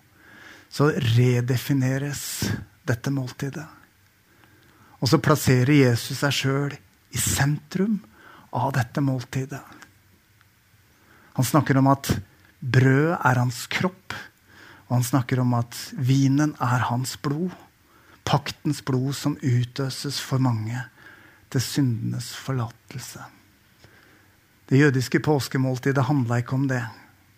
så 0.72 0.88
redefineres 1.18 2.22
dette 2.88 3.12
måltidet. 3.12 3.66
Og 5.00 5.08
så 5.12 5.20
plasserer 5.20 5.72
Jesus 5.82 6.22
seg 6.22 6.32
sjøl 6.32 6.74
i 7.12 7.20
sentrum 7.20 7.98
av 8.56 8.72
dette 8.76 9.04
måltidet. 9.04 9.62
Han 11.36 11.46
snakker 11.46 11.78
om 11.80 11.92
at 11.92 12.10
brød 12.60 13.16
er 13.16 13.40
hans 13.40 13.64
kropp, 13.72 14.14
og 14.88 14.98
han 14.98 15.06
snakker 15.06 15.40
om 15.40 15.54
at 15.58 15.76
vinen 15.96 16.54
er 16.60 16.86
hans 16.90 17.16
blod. 17.16 17.50
Paktens 18.24 18.82
blod 18.86 19.14
som 19.16 19.38
utøses 19.42 20.20
for 20.22 20.42
mange 20.42 20.78
til 21.50 21.62
syndenes 21.64 22.30
forlatelse. 22.36 23.22
Det 24.70 24.78
jødiske 24.78 25.18
påskemåltidet 25.24 26.04
handla 26.06 26.38
ikke 26.38 26.54
om 26.54 26.68
det. 26.70 26.84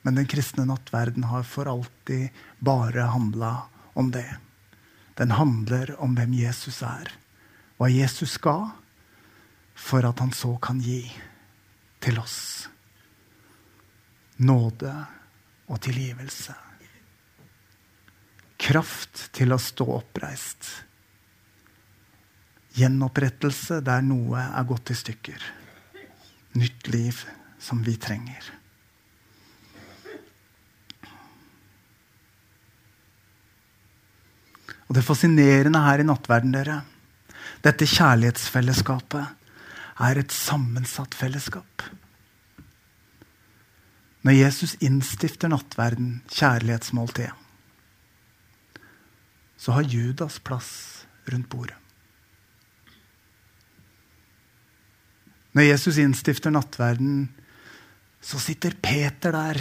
Men 0.02 0.18
den 0.18 0.26
kristne 0.26 0.66
nattverden 0.66 1.24
har 1.30 1.46
for 1.46 1.70
alltid 1.70 2.34
bare 2.58 3.06
handla 3.14 3.52
om 3.94 4.10
det. 4.12 4.26
Den 5.14 5.30
handler 5.30 5.94
om 6.02 6.16
hvem 6.16 6.34
Jesus 6.34 6.82
er, 6.82 7.12
hva 7.78 7.88
Jesus 7.92 8.38
ga, 8.42 8.72
for 9.74 10.04
at 10.08 10.18
han 10.20 10.32
så 10.34 10.56
kan 10.62 10.80
gi 10.82 11.04
til 12.02 12.18
oss. 12.18 12.71
Nåde 14.42 14.92
og 15.70 15.80
tilgivelse. 15.84 16.54
Kraft 18.62 19.28
til 19.34 19.54
å 19.54 19.60
stå 19.60 19.86
oppreist. 19.96 20.68
Gjenopprettelse 22.76 23.82
der 23.84 24.04
noe 24.06 24.46
er 24.48 24.70
gått 24.70 24.94
i 24.94 24.96
stykker 24.98 25.50
nytt 26.52 26.88
liv 26.88 27.24
som 27.58 27.82
vi 27.82 27.96
trenger. 27.96 28.50
Og 34.88 34.96
Det 34.96 35.04
fascinerende 35.06 35.80
her 35.80 36.02
i 36.02 36.04
nattverden, 36.04 36.52
dere, 36.52 36.82
dette 37.64 37.88
kjærlighetsfellesskapet, 37.88 39.38
er 40.02 40.18
et 40.20 40.34
sammensatt 40.34 41.14
fellesskap. 41.16 41.84
Når 44.22 44.38
Jesus 44.38 44.76
innstifter 44.78 45.50
nattverden, 45.50 46.20
kjærlighetsmåltidet, 46.30 47.34
så 49.58 49.74
har 49.76 49.86
Judas 49.86 50.38
plass 50.42 50.72
rundt 51.30 51.48
bordet. 51.50 51.76
Når 55.52 55.68
Jesus 55.68 55.98
innstifter 56.00 56.54
nattverden, 56.54 57.26
så 58.22 58.38
sitter 58.40 58.74
Peter 58.82 59.34
der. 59.34 59.60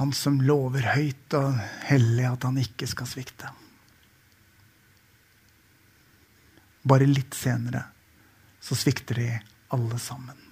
Han 0.00 0.14
som 0.16 0.40
lover 0.40 0.86
høyt 0.94 1.36
og 1.36 1.58
hellig 1.90 2.26
at 2.30 2.46
han 2.48 2.58
ikke 2.62 2.88
skal 2.88 3.10
svikte. 3.10 3.52
Bare 6.86 7.08
litt 7.10 7.34
senere 7.34 7.82
så 8.62 8.78
svikter 8.78 9.20
de 9.20 9.30
alle 9.74 9.98
sammen. 10.02 10.45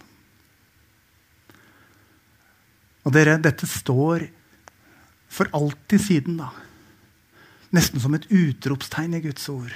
Og 3.04 3.12
dere, 3.12 3.36
dette 3.42 3.68
står 3.68 4.28
for 5.28 5.50
alltid 5.56 6.00
siden, 6.00 6.38
da. 6.40 6.50
Nesten 7.74 8.00
som 8.00 8.14
et 8.16 8.26
utropstegn 8.30 9.16
i 9.18 9.22
Guds 9.24 9.48
ord 9.50 9.72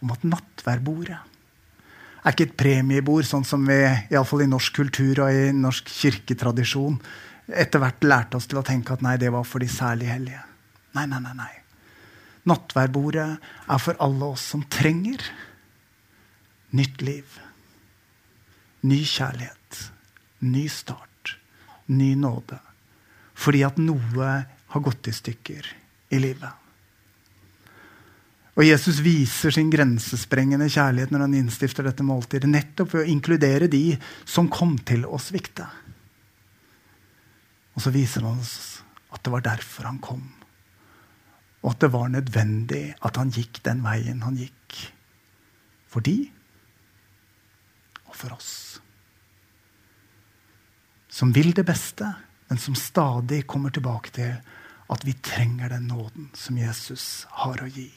om 0.00 0.12
at 0.14 0.24
nattverdbordet 0.24 1.18
er 2.20 2.34
ikke 2.34 2.50
et 2.50 2.58
premiebord, 2.58 3.24
sånn 3.24 3.46
som 3.48 3.64
vi 3.64 3.78
iallfall 4.12 4.44
i 4.44 4.50
norsk 4.50 4.76
kultur 4.76 5.22
og 5.24 5.32
i 5.32 5.50
norsk 5.56 5.88
kirketradisjon 5.88 6.98
etter 7.48 7.82
hvert 7.82 8.04
lærte 8.04 8.38
oss 8.38 8.48
til 8.50 8.60
å 8.60 8.66
tenke 8.66 8.94
at 8.94 9.02
nei, 9.04 9.16
det 9.18 9.32
var 9.32 9.46
for 9.48 9.62
de 9.62 9.68
særlig 9.72 10.10
hellige. 10.10 10.42
Nei, 10.96 11.06
nei, 11.08 11.20
nei. 11.24 11.34
nei. 11.38 11.54
Nattverdbordet 12.50 13.28
er 13.70 13.80
for 13.82 13.98
alle 14.04 14.32
oss 14.34 14.44
som 14.52 14.64
trenger 14.70 15.24
nytt 16.76 17.02
liv. 17.04 17.38
Ny 18.86 19.00
kjærlighet. 19.04 19.80
Ny 20.46 20.66
start. 20.72 21.09
Ny 21.90 22.14
nåde. 22.18 22.58
Fordi 23.34 23.62
at 23.66 23.78
noe 23.82 24.32
har 24.70 24.84
gått 24.84 25.10
i 25.10 25.14
stykker 25.14 25.68
i 26.14 26.20
livet. 26.22 26.60
Og 28.58 28.66
Jesus 28.66 28.98
viser 29.00 29.54
sin 29.54 29.70
grensesprengende 29.72 30.68
kjærlighet 30.70 31.12
når 31.14 31.24
han 31.24 31.36
innstifter 31.38 31.86
dette 31.86 32.04
måltidet, 32.04 32.50
nettopp 32.50 32.92
ved 32.92 33.06
å 33.06 33.12
inkludere 33.12 33.70
de 33.70 33.94
som 34.28 34.50
kom 34.52 34.74
til 34.86 35.06
å 35.08 35.20
svikte. 35.22 35.64
Og 37.72 37.80
så 37.80 37.92
viser 37.94 38.26
han 38.26 38.42
oss 38.42 38.82
at 39.10 39.22
det 39.24 39.32
var 39.32 39.46
derfor 39.46 39.88
han 39.88 40.02
kom. 40.02 40.26
Og 41.62 41.72
at 41.72 41.80
det 41.84 41.92
var 41.94 42.10
nødvendig 42.12 42.84
at 43.00 43.16
han 43.20 43.32
gikk 43.34 43.62
den 43.64 43.80
veien 43.84 44.20
han 44.26 44.38
gikk. 44.38 44.76
For 45.90 46.04
de 46.04 46.18
og 48.10 48.16
for 48.16 48.34
oss. 48.36 48.69
Som 51.20 51.34
vil 51.36 51.52
det 51.52 51.66
beste, 51.68 52.14
men 52.48 52.58
som 52.58 52.76
stadig 52.78 53.42
kommer 53.50 53.72
tilbake 53.74 54.12
til 54.16 54.38
at 54.90 55.02
vi 55.04 55.12
trenger 55.20 55.68
den 55.68 55.90
nåden 55.90 56.30
som 56.34 56.56
Jesus 56.56 57.26
har 57.42 57.60
å 57.60 57.68
gi. 57.68 57.90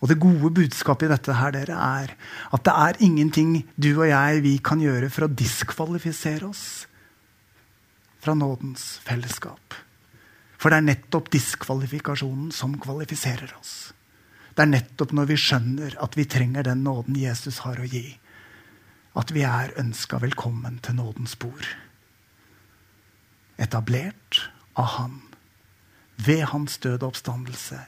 Og 0.00 0.08
det 0.08 0.16
gode 0.22 0.48
budskapet 0.56 1.10
i 1.10 1.12
dette 1.12 1.34
her, 1.36 1.52
dere, 1.52 1.76
er 1.76 2.14
at 2.56 2.64
det 2.64 2.72
er 2.86 3.02
ingenting 3.04 3.52
du 3.76 3.90
og 3.92 4.08
jeg 4.08 4.40
vi 4.46 4.54
kan 4.64 4.80
gjøre 4.80 5.10
for 5.12 5.26
å 5.26 5.34
diskvalifisere 5.42 6.48
oss 6.48 6.64
fra 8.24 8.32
nådens 8.36 8.94
fellesskap. 9.04 9.76
For 10.60 10.72
det 10.72 10.80
er 10.80 10.88
nettopp 10.88 11.28
diskvalifikasjonen 11.32 12.48
som 12.52 12.78
kvalifiserer 12.80 13.52
oss. 13.60 13.92
Det 14.56 14.64
er 14.64 14.72
nettopp 14.72 15.12
når 15.16 15.30
vi 15.30 15.38
skjønner 15.40 16.00
at 16.00 16.16
vi 16.16 16.26
trenger 16.28 16.64
den 16.66 16.82
nåden 16.84 17.20
Jesus 17.20 17.60
har 17.66 17.80
å 17.80 17.88
gi, 17.88 18.16
at 19.20 19.32
vi 19.36 19.44
er 19.44 19.76
ønska 19.80 20.20
velkommen 20.24 20.80
til 20.84 20.96
nådens 20.96 21.36
bord. 21.40 21.68
Etablert 23.60 24.42
av 24.80 24.96
Han. 24.96 25.20
Ved 26.20 26.46
hans 26.52 26.78
døde 26.80 27.06
oppstandelse 27.06 27.80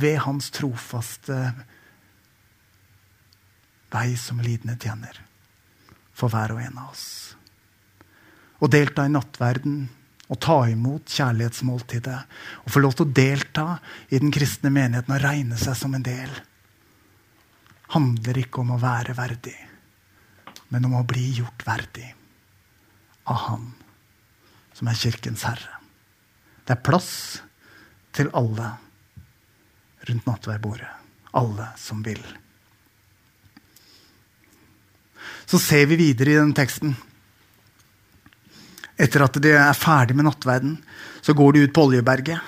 ved 0.00 0.18
hans 0.24 0.50
trofaste 0.54 1.36
vei 3.94 4.14
som 4.18 4.40
lidende 4.42 4.76
tjener 4.80 5.20
for 6.14 6.32
hver 6.32 6.54
og 6.54 6.62
en 6.62 6.80
av 6.82 6.94
oss. 6.94 7.06
Å 8.58 8.70
delta 8.70 9.04
i 9.06 9.12
nattverden 9.12 9.84
å 10.32 10.38
ta 10.40 10.56
imot 10.70 11.12
kjærlighetsmåltidet 11.14 12.18
å 12.64 12.72
få 12.72 12.82
lov 12.82 12.96
til 12.96 13.06
å 13.06 13.14
delta 13.18 13.66
i 14.08 14.18
den 14.22 14.32
kristne 14.34 14.72
menigheten 14.72 15.14
og 15.14 15.22
regne 15.22 15.58
seg 15.60 15.76
som 15.78 15.94
en 15.94 16.06
del, 16.06 16.32
handler 17.94 18.40
ikke 18.40 18.62
om 18.64 18.72
å 18.74 18.80
være 18.82 19.14
verdig, 19.14 19.56
men 20.72 20.88
om 20.88 20.96
å 20.98 21.06
bli 21.06 21.28
gjort 21.38 21.66
verdig 21.66 22.08
av 23.30 23.42
Han 23.46 23.68
som 24.74 24.90
er 24.90 24.98
kirkens 24.98 25.44
herre. 25.46 25.80
Det 26.64 26.74
er 26.74 26.84
plass 26.84 27.10
til 28.14 28.30
alle 28.36 28.70
rundt 30.08 30.28
nattverdbordet. 30.28 30.90
Alle 31.34 31.68
som 31.80 32.02
vil. 32.04 32.22
Så 35.44 35.58
ser 35.58 35.86
vi 35.90 35.98
videre 36.00 36.32
i 36.32 36.38
den 36.38 36.54
teksten. 36.56 36.94
Etter 38.94 39.24
at 39.26 39.36
de 39.42 39.50
er 39.58 39.76
ferdig 39.76 40.14
med 40.16 40.28
nattverden, 40.28 40.76
så 41.20 41.34
går 41.34 41.52
de 41.54 41.64
ut 41.66 41.74
på 41.74 41.88
Oljeberget. 41.88 42.38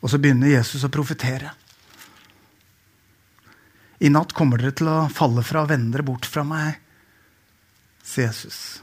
Og 0.00 0.10
så 0.10 0.20
begynner 0.22 0.54
Jesus 0.54 0.86
å 0.86 0.92
profetere. 0.92 1.52
I 3.98 4.10
natt 4.14 4.32
kommer 4.36 4.60
dere 4.60 4.76
til 4.78 4.88
å 4.90 5.08
falle 5.10 5.42
fra 5.44 5.64
og 5.64 5.72
vende 5.72 5.96
dere 5.96 6.06
bort 6.06 6.26
fra 6.30 6.44
meg, 6.46 6.78
sier 8.06 8.30
Jesus. 8.30 8.78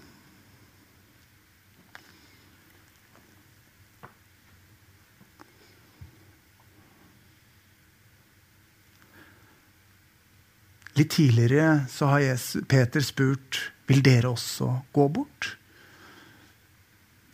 Litt 10.95 11.11
tidligere 11.11 11.85
så 11.91 12.07
har 12.13 12.23
Peter 12.71 13.03
spurt 13.03 13.59
vil 13.87 14.03
dere 14.05 14.31
også 14.31 14.69
gå 14.95 15.07
bort. 15.11 15.55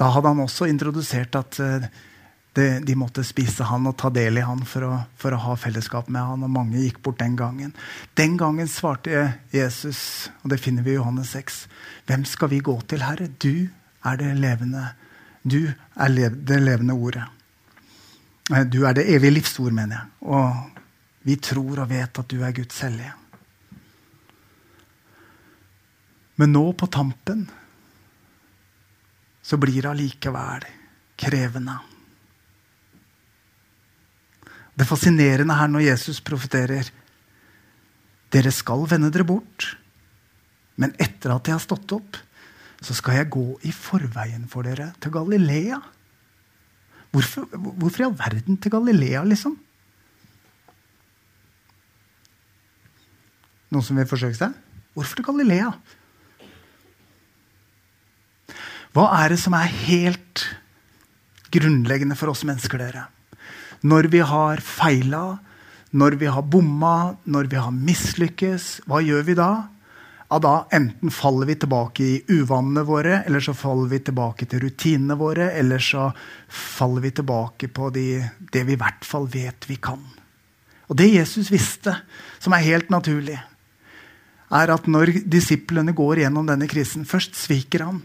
Da 0.02 0.10
hadde 0.10 0.32
han 0.34 0.42
også 0.42 0.66
introdusert 0.66 1.36
at 1.38 1.60
eh, 1.62 1.86
de 2.58 2.96
måtte 2.98 3.24
spise 3.24 3.68
han 3.70 3.86
og 3.88 3.96
ta 4.02 4.10
del 4.12 4.40
i 4.42 4.46
han 4.46 4.64
for 4.68 4.88
å, 4.88 4.96
for 5.16 5.36
å, 5.36 5.42
ha 5.46 5.54
fellesskap 5.60 6.10
med 6.12 6.26
han, 6.26 6.44
og 6.44 6.52
mange 6.52 6.82
gikk 6.82 7.00
bort 7.06 7.22
den 7.22 7.38
gangen. 7.40 7.76
Den 8.18 8.34
gangen 8.40 8.68
svarte 8.68 9.28
Jesus, 9.54 10.32
og 10.42 10.52
det 10.52 10.60
finner 10.64 10.84
vi 10.84 10.96
i 10.96 10.98
Johannes 10.98 11.36
6, 11.38 11.62
hvem 12.10 12.26
skal 12.28 12.52
vi 12.52 12.64
gå 12.66 12.76
til, 12.90 13.06
Herre? 13.06 13.30
Du 13.30 13.70
er 14.04 14.20
det 14.20 14.34
levende. 14.42 14.90
Du 15.46 15.62
er 15.70 16.18
det 16.34 16.60
levende 16.66 16.98
ordet. 16.98 17.30
Eh, 18.52 18.66
du 18.66 18.84
er 18.90 18.98
det 18.98 19.08
evige 19.14 19.38
livsord, 19.38 19.72
mener 19.78 20.02
jeg. 20.02 20.14
Og 20.34 21.26
vi 21.30 21.38
tror 21.38 21.86
og 21.86 21.92
vet 21.94 22.24
at 22.26 22.32
du 22.34 22.42
er 22.42 22.58
Guds 22.58 22.82
hellige. 22.82 23.21
Men 26.42 26.56
nå 26.56 26.64
på 26.74 26.88
tampen 26.90 27.46
så 29.46 29.60
blir 29.62 29.84
det 29.84 29.92
allikevel 29.92 30.66
krevende. 31.22 31.76
Det 34.74 34.88
fascinerende 34.90 35.54
her 35.54 35.70
når 35.70 35.86
Jesus 35.92 36.22
profeterer 36.26 36.90
Dere 38.32 38.54
skal 38.56 38.86
vende 38.88 39.10
dere 39.12 39.28
bort, 39.28 39.66
men 40.80 40.94
etter 41.04 41.34
at 41.34 41.50
jeg 41.50 41.58
har 41.58 41.62
stått 41.62 41.92
opp, 41.98 42.16
så 42.80 42.96
skal 42.96 43.18
jeg 43.18 43.30
gå 43.36 43.44
i 43.68 43.74
forveien 43.76 44.46
for 44.50 44.64
dere 44.64 44.94
til 45.04 45.12
Galilea. 45.12 45.82
Hvorfor, 47.12 47.50
hvorfor 47.52 48.00
i 48.00 48.08
all 48.08 48.16
verden 48.16 48.56
til 48.56 48.72
Galilea, 48.72 49.26
liksom? 49.28 49.58
Noen 53.76 53.84
som 53.84 54.00
vil 54.00 54.08
forsøke 54.08 54.40
seg? 54.40 54.56
Hvorfor 54.96 55.20
til 55.20 55.28
Galilea? 55.28 55.76
Hva 58.92 59.08
er 59.22 59.32
det 59.32 59.40
som 59.40 59.56
er 59.56 59.72
helt 59.88 60.44
grunnleggende 61.52 62.18
for 62.20 62.34
oss 62.34 62.44
mennesker, 62.48 62.82
dere? 62.82 63.06
Når 63.88 64.10
vi 64.12 64.20
har 64.20 64.60
feila, 64.62 65.40
når 65.96 66.18
vi 66.20 66.28
har 66.32 66.44
bomma, 66.44 67.16
når 67.24 67.48
vi 67.52 67.60
har 67.60 67.72
mislykkes, 67.72 68.82
hva 68.92 69.00
gjør 69.04 69.24
vi 69.30 69.38
da? 69.40 69.52
Ja, 70.32 70.40
da 70.44 70.54
enten 70.76 71.12
faller 71.12 71.48
vi 71.48 71.58
tilbake 71.60 72.04
i 72.04 72.20
uvanene 72.36 72.84
våre, 72.88 73.22
eller 73.28 73.44
så 73.44 73.56
faller 73.56 73.90
vi 73.92 74.02
tilbake 74.04 74.48
til 74.52 74.64
rutinene 74.64 75.16
våre, 75.20 75.50
eller 75.60 75.80
så 75.84 76.10
faller 76.48 77.08
vi 77.08 77.16
tilbake 77.16 77.72
på 77.72 77.90
de, 77.96 78.06
det 78.52 78.68
vi 78.68 78.76
i 78.76 78.80
hvert 78.80 79.08
fall 79.08 79.28
vet 79.32 79.68
vi 79.72 79.80
kan. 79.80 80.04
Og 80.92 81.00
det 81.00 81.14
Jesus 81.14 81.52
visste, 81.52 81.96
som 82.44 82.56
er 82.56 82.68
helt 82.68 82.92
naturlig, 82.92 83.40
er 84.52 84.72
at 84.76 84.88
når 84.88 85.16
disiplene 85.32 85.96
går 85.96 86.26
gjennom 86.26 86.48
denne 86.48 86.68
krisen 86.68 87.06
Først 87.08 87.38
sviker 87.40 87.86
han, 87.88 88.02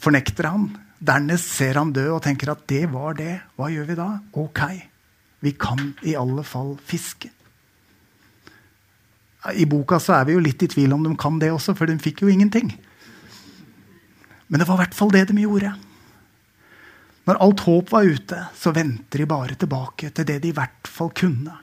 fornekter 0.00 0.48
han. 0.50 0.68
Dernest 0.98 1.52
ser 1.58 1.78
han 1.80 1.92
død 1.92 2.12
og 2.16 2.22
tenker 2.24 2.52
at 2.52 2.66
det 2.70 2.84
var 2.92 3.16
det. 3.18 3.40
Hva 3.56 3.70
gjør 3.72 3.88
vi 3.90 3.96
da? 3.98 4.10
Ok, 4.40 4.62
vi 5.44 5.52
kan 5.60 5.92
i 6.06 6.16
alle 6.18 6.44
fall 6.46 6.76
fiske. 6.84 7.30
I 9.54 9.66
boka 9.70 10.00
så 10.02 10.16
er 10.16 10.26
vi 10.26 10.34
jo 10.34 10.42
litt 10.42 10.64
i 10.64 10.70
tvil 10.70 10.94
om 10.96 11.04
de 11.04 11.12
kan 11.20 11.36
det 11.38 11.52
også, 11.54 11.76
for 11.78 11.86
de 11.86 11.98
fikk 12.02 12.24
jo 12.24 12.30
ingenting. 12.32 12.72
Men 14.48 14.62
det 14.62 14.66
var 14.66 14.80
i 14.80 14.84
hvert 14.84 14.96
fall 14.96 15.12
det 15.14 15.26
de 15.30 15.36
gjorde. 15.42 15.74
Når 17.26 17.40
alt 17.42 17.62
håp 17.66 17.92
var 17.92 18.06
ute, 18.06 18.40
så 18.54 18.72
venter 18.74 19.22
de 19.22 19.28
bare 19.30 19.58
tilbake 19.58 20.12
til 20.14 20.26
det 20.26 20.40
de 20.42 20.52
i 20.52 20.56
hvert 20.56 20.90
fall 20.90 21.10
kunne. 21.14 21.56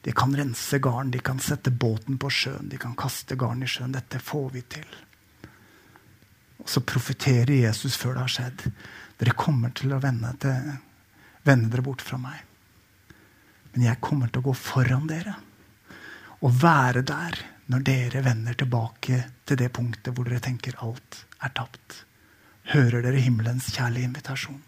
De 0.00 0.12
kan 0.16 0.32
rense 0.36 0.78
garn, 0.80 1.10
de 1.12 1.20
kan 1.20 1.40
sette 1.44 1.72
båten 1.72 2.16
på 2.20 2.30
sjøen, 2.32 2.70
de 2.72 2.80
kan 2.80 2.96
kaste 2.96 3.36
garn 3.36 3.60
i 3.60 3.68
sjøen. 3.68 3.92
Dette 3.92 4.20
får 4.24 4.46
vi 4.54 4.64
til. 4.76 4.88
Så 6.70 6.82
profeterer 6.86 7.50
Jesus 7.64 7.96
før 7.98 8.14
det 8.14 8.24
har 8.26 8.34
skjedd. 8.34 8.64
Dere 9.18 9.34
kommer 9.38 9.72
til 9.76 9.92
å 9.92 10.00
vende, 10.02 10.30
til, 10.40 10.74
vende 11.46 11.70
dere 11.72 11.84
bort 11.84 12.04
fra 12.04 12.18
meg. 12.20 12.44
Men 13.74 13.86
jeg 13.88 14.02
kommer 14.02 14.30
til 14.30 14.42
å 14.42 14.50
gå 14.50 14.56
foran 14.58 15.08
dere 15.10 15.36
og 16.40 16.54
være 16.62 17.02
der 17.04 17.34
når 17.70 17.82
dere 17.86 18.22
vender 18.24 18.56
tilbake 18.56 19.18
til 19.46 19.58
det 19.60 19.68
punktet 19.76 20.14
hvor 20.14 20.26
dere 20.26 20.42
tenker 20.42 20.78
alt 20.82 21.24
er 21.44 21.52
tapt. 21.54 22.04
Hører 22.72 23.04
dere 23.04 23.20
himmelens 23.20 23.68
kjærlige 23.74 24.08
invitasjon? 24.08 24.62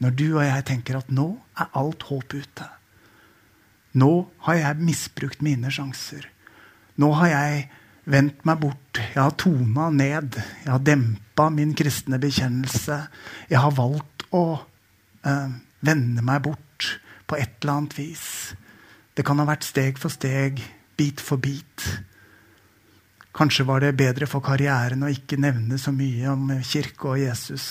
Når 0.00 0.14
du 0.16 0.26
og 0.30 0.44
jeg 0.46 0.68
tenker 0.68 1.00
at 1.00 1.10
nå 1.12 1.32
er 1.60 1.74
alt 1.76 2.06
håp 2.08 2.36
ute 2.36 2.68
nå 3.98 4.10
har 4.46 4.58
jeg 4.58 4.86
misbrukt 4.86 5.40
mine 5.42 5.70
sjanser. 5.72 6.28
Nå 7.00 7.10
har 7.18 7.32
jeg 7.32 7.62
vendt 8.10 8.44
meg 8.48 8.60
bort. 8.62 9.00
Jeg 9.14 9.20
har 9.20 9.36
tona 9.38 9.88
ned. 9.94 10.38
Jeg 10.64 10.72
har 10.72 10.82
dempa 10.84 11.48
min 11.54 11.74
kristne 11.78 12.20
bekjennelse. 12.22 12.98
Jeg 13.50 13.62
har 13.62 13.76
valgt 13.76 14.26
å 14.36 14.44
eh, 15.26 15.56
vende 15.86 16.24
meg 16.26 16.42
bort 16.46 16.90
på 17.30 17.38
et 17.38 17.60
eller 17.62 17.76
annet 17.76 17.96
vis. 17.98 18.26
Det 19.14 19.26
kan 19.26 19.40
ha 19.40 19.46
vært 19.48 19.66
steg 19.68 19.98
for 20.00 20.12
steg, 20.12 20.60
bit 20.98 21.22
for 21.22 21.40
bit. 21.42 21.86
Kanskje 23.36 23.66
var 23.68 23.82
det 23.84 23.94
bedre 23.98 24.26
for 24.26 24.42
karrieren 24.44 25.06
å 25.06 25.10
ikke 25.12 25.38
nevne 25.40 25.78
så 25.78 25.94
mye 25.94 26.32
om 26.32 26.50
kirke 26.66 27.14
og 27.14 27.20
Jesus. 27.22 27.70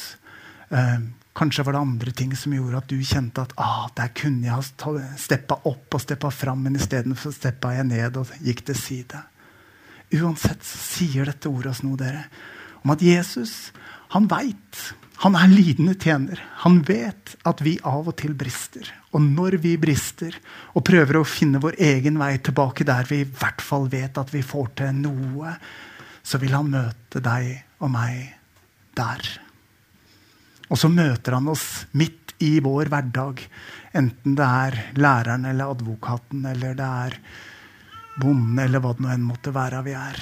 Eh, 0.71 0.99
Kanskje 1.39 1.63
var 1.63 1.73
det 1.73 1.79
andre 1.79 2.11
ting 2.11 2.35
som 2.35 2.51
gjorde 2.51 2.81
at 2.81 2.89
du 2.91 2.97
kjente 3.05 3.43
at 3.45 3.53
ah, 3.63 3.85
der 3.95 4.09
kunne 4.11 4.43
jeg 4.43 4.51
ha 4.51 5.15
steppa 5.15 5.61
opp 5.69 5.95
og 5.95 6.01
steppa 6.03 6.31
fram, 6.35 6.65
men 6.65 6.75
istedenfor 6.75 7.31
steppa 7.31 7.71
jeg 7.77 7.87
ned 7.87 8.17
og 8.19 8.33
gikk 8.43 8.65
til 8.67 8.75
side. 8.75 9.21
Uansett 10.17 10.63
så 10.65 10.79
sier 10.81 11.29
dette 11.29 11.51
ordet 11.51 11.75
oss 11.75 11.83
noe, 11.85 11.99
dere, 11.99 12.25
om 12.81 12.93
at 12.95 13.03
Jesus, 13.03 13.71
han 14.15 14.25
veit. 14.31 14.79
Han 15.21 15.35
er 15.35 15.51
lidende 15.51 15.93
tjener. 15.99 16.39
Han 16.63 16.79
vet 16.87 17.35
at 17.47 17.61
vi 17.61 17.75
av 17.85 18.07
og 18.07 18.15
til 18.21 18.33
brister. 18.39 18.87
Og 19.11 19.21
når 19.21 19.59
vi 19.61 19.75
brister 19.81 20.37
og 20.73 20.85
prøver 20.87 21.19
å 21.19 21.27
finne 21.27 21.61
vår 21.61 21.75
egen 21.89 22.17
vei 22.21 22.37
tilbake 22.41 22.87
der 22.87 23.09
vi 23.09 23.21
i 23.25 23.27
hvert 23.27 23.61
fall 23.61 23.89
vet 23.91 24.17
at 24.21 24.31
vi 24.33 24.41
får 24.45 24.71
til 24.79 24.95
noe, 25.01 25.53
så 26.23 26.39
vil 26.41 26.55
han 26.55 26.71
møte 26.71 27.21
deg 27.25 27.51
og 27.83 27.91
meg 27.93 28.31
der. 28.97 29.29
Og 30.69 30.77
så 30.77 30.89
møter 30.93 31.35
han 31.37 31.49
oss 31.51 31.67
midt 31.97 32.35
i 32.45 32.57
vår 32.63 32.89
hverdag. 32.93 33.41
Enten 33.99 34.37
det 34.37 34.49
er 34.63 34.81
læreren 35.01 35.47
eller 35.49 35.73
advokaten 35.73 36.45
eller 36.47 36.77
det 36.77 36.89
er 37.05 37.17
bonden 38.19 38.59
eller 38.61 38.83
hva 38.83 38.93
det 38.95 39.05
nå 39.05 39.11
enn 39.13 39.25
måtte 39.25 39.53
være 39.55 39.81
vi 39.87 39.95
er. 39.97 40.19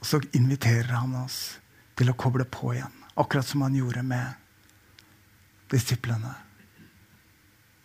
Og 0.00 0.08
så 0.08 0.20
inviterer 0.38 0.92
han 0.94 1.14
oss 1.22 1.58
til 1.96 2.10
å 2.12 2.18
koble 2.18 2.46
på 2.48 2.74
igjen. 2.74 2.92
Akkurat 3.16 3.48
som 3.48 3.64
han 3.64 3.76
gjorde 3.76 4.02
med 4.06 4.42
disiplene. 5.72 6.34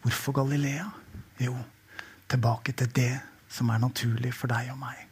Hvorfor 0.04 0.42
Galilea? 0.42 0.90
Jo, 1.42 1.56
tilbake 2.30 2.76
til 2.78 2.92
det 2.94 3.14
som 3.52 3.72
er 3.72 3.82
naturlig 3.82 4.34
for 4.36 4.52
deg 4.52 4.72
og 4.74 4.80
meg. 4.82 5.08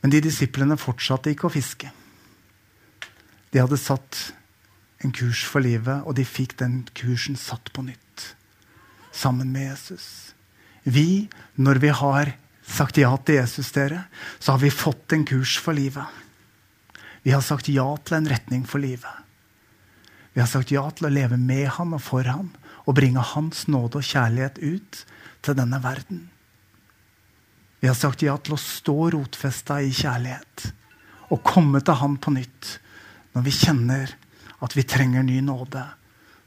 Men 0.00 0.12
de 0.14 0.20
disiplene 0.24 0.78
fortsatte 0.80 1.32
ikke 1.32 1.48
å 1.48 1.54
fiske. 1.54 1.90
De 3.50 3.60
hadde 3.60 3.78
satt 3.80 4.30
en 5.04 5.12
kurs 5.16 5.42
for 5.48 5.64
livet, 5.64 6.04
og 6.04 6.16
de 6.16 6.24
fikk 6.28 6.58
den 6.60 6.82
kursen 6.96 7.38
satt 7.40 7.72
på 7.74 7.84
nytt. 7.84 8.09
Sammen 9.12 9.52
med 9.52 9.70
Jesus. 9.70 10.34
Vi, 10.82 11.28
når 11.54 11.80
vi 11.82 11.88
har 11.88 12.32
sagt 12.64 13.00
ja 13.00 13.10
til 13.24 13.40
Jesus, 13.40 13.72
dere, 13.74 14.04
så 14.38 14.54
har 14.54 14.62
vi 14.62 14.70
fått 14.72 15.12
en 15.12 15.26
kurs 15.28 15.58
for 15.60 15.76
livet. 15.76 16.06
Vi 17.22 17.34
har 17.34 17.44
sagt 17.44 17.68
ja 17.68 17.86
til 18.04 18.20
en 18.20 18.30
retning 18.30 18.64
for 18.68 18.80
livet. 18.82 19.26
Vi 20.32 20.40
har 20.40 20.48
sagt 20.48 20.70
ja 20.72 20.86
til 20.94 21.08
å 21.08 21.12
leve 21.12 21.36
med 21.36 21.66
han 21.76 21.94
og 21.96 22.02
for 22.04 22.24
han, 22.24 22.52
og 22.86 22.96
bringe 22.96 23.22
hans 23.34 23.66
nåde 23.68 24.00
og 24.00 24.06
kjærlighet 24.06 24.60
ut 24.62 25.02
til 25.44 25.58
denne 25.58 25.80
verden. 25.82 26.28
Vi 27.80 27.88
har 27.88 27.96
sagt 27.96 28.22
ja 28.22 28.36
til 28.38 28.54
å 28.56 28.60
stå 28.60 28.96
rotfesta 29.14 29.80
i 29.82 29.92
kjærlighet 29.94 30.70
og 31.30 31.44
komme 31.46 31.80
til 31.80 31.96
han 31.96 32.16
på 32.20 32.32
nytt 32.34 32.76
når 33.34 33.46
vi 33.46 33.54
kjenner 33.54 34.12
at 34.60 34.74
vi 34.76 34.84
trenger 34.84 35.24
ny 35.24 35.38
nåde 35.44 35.84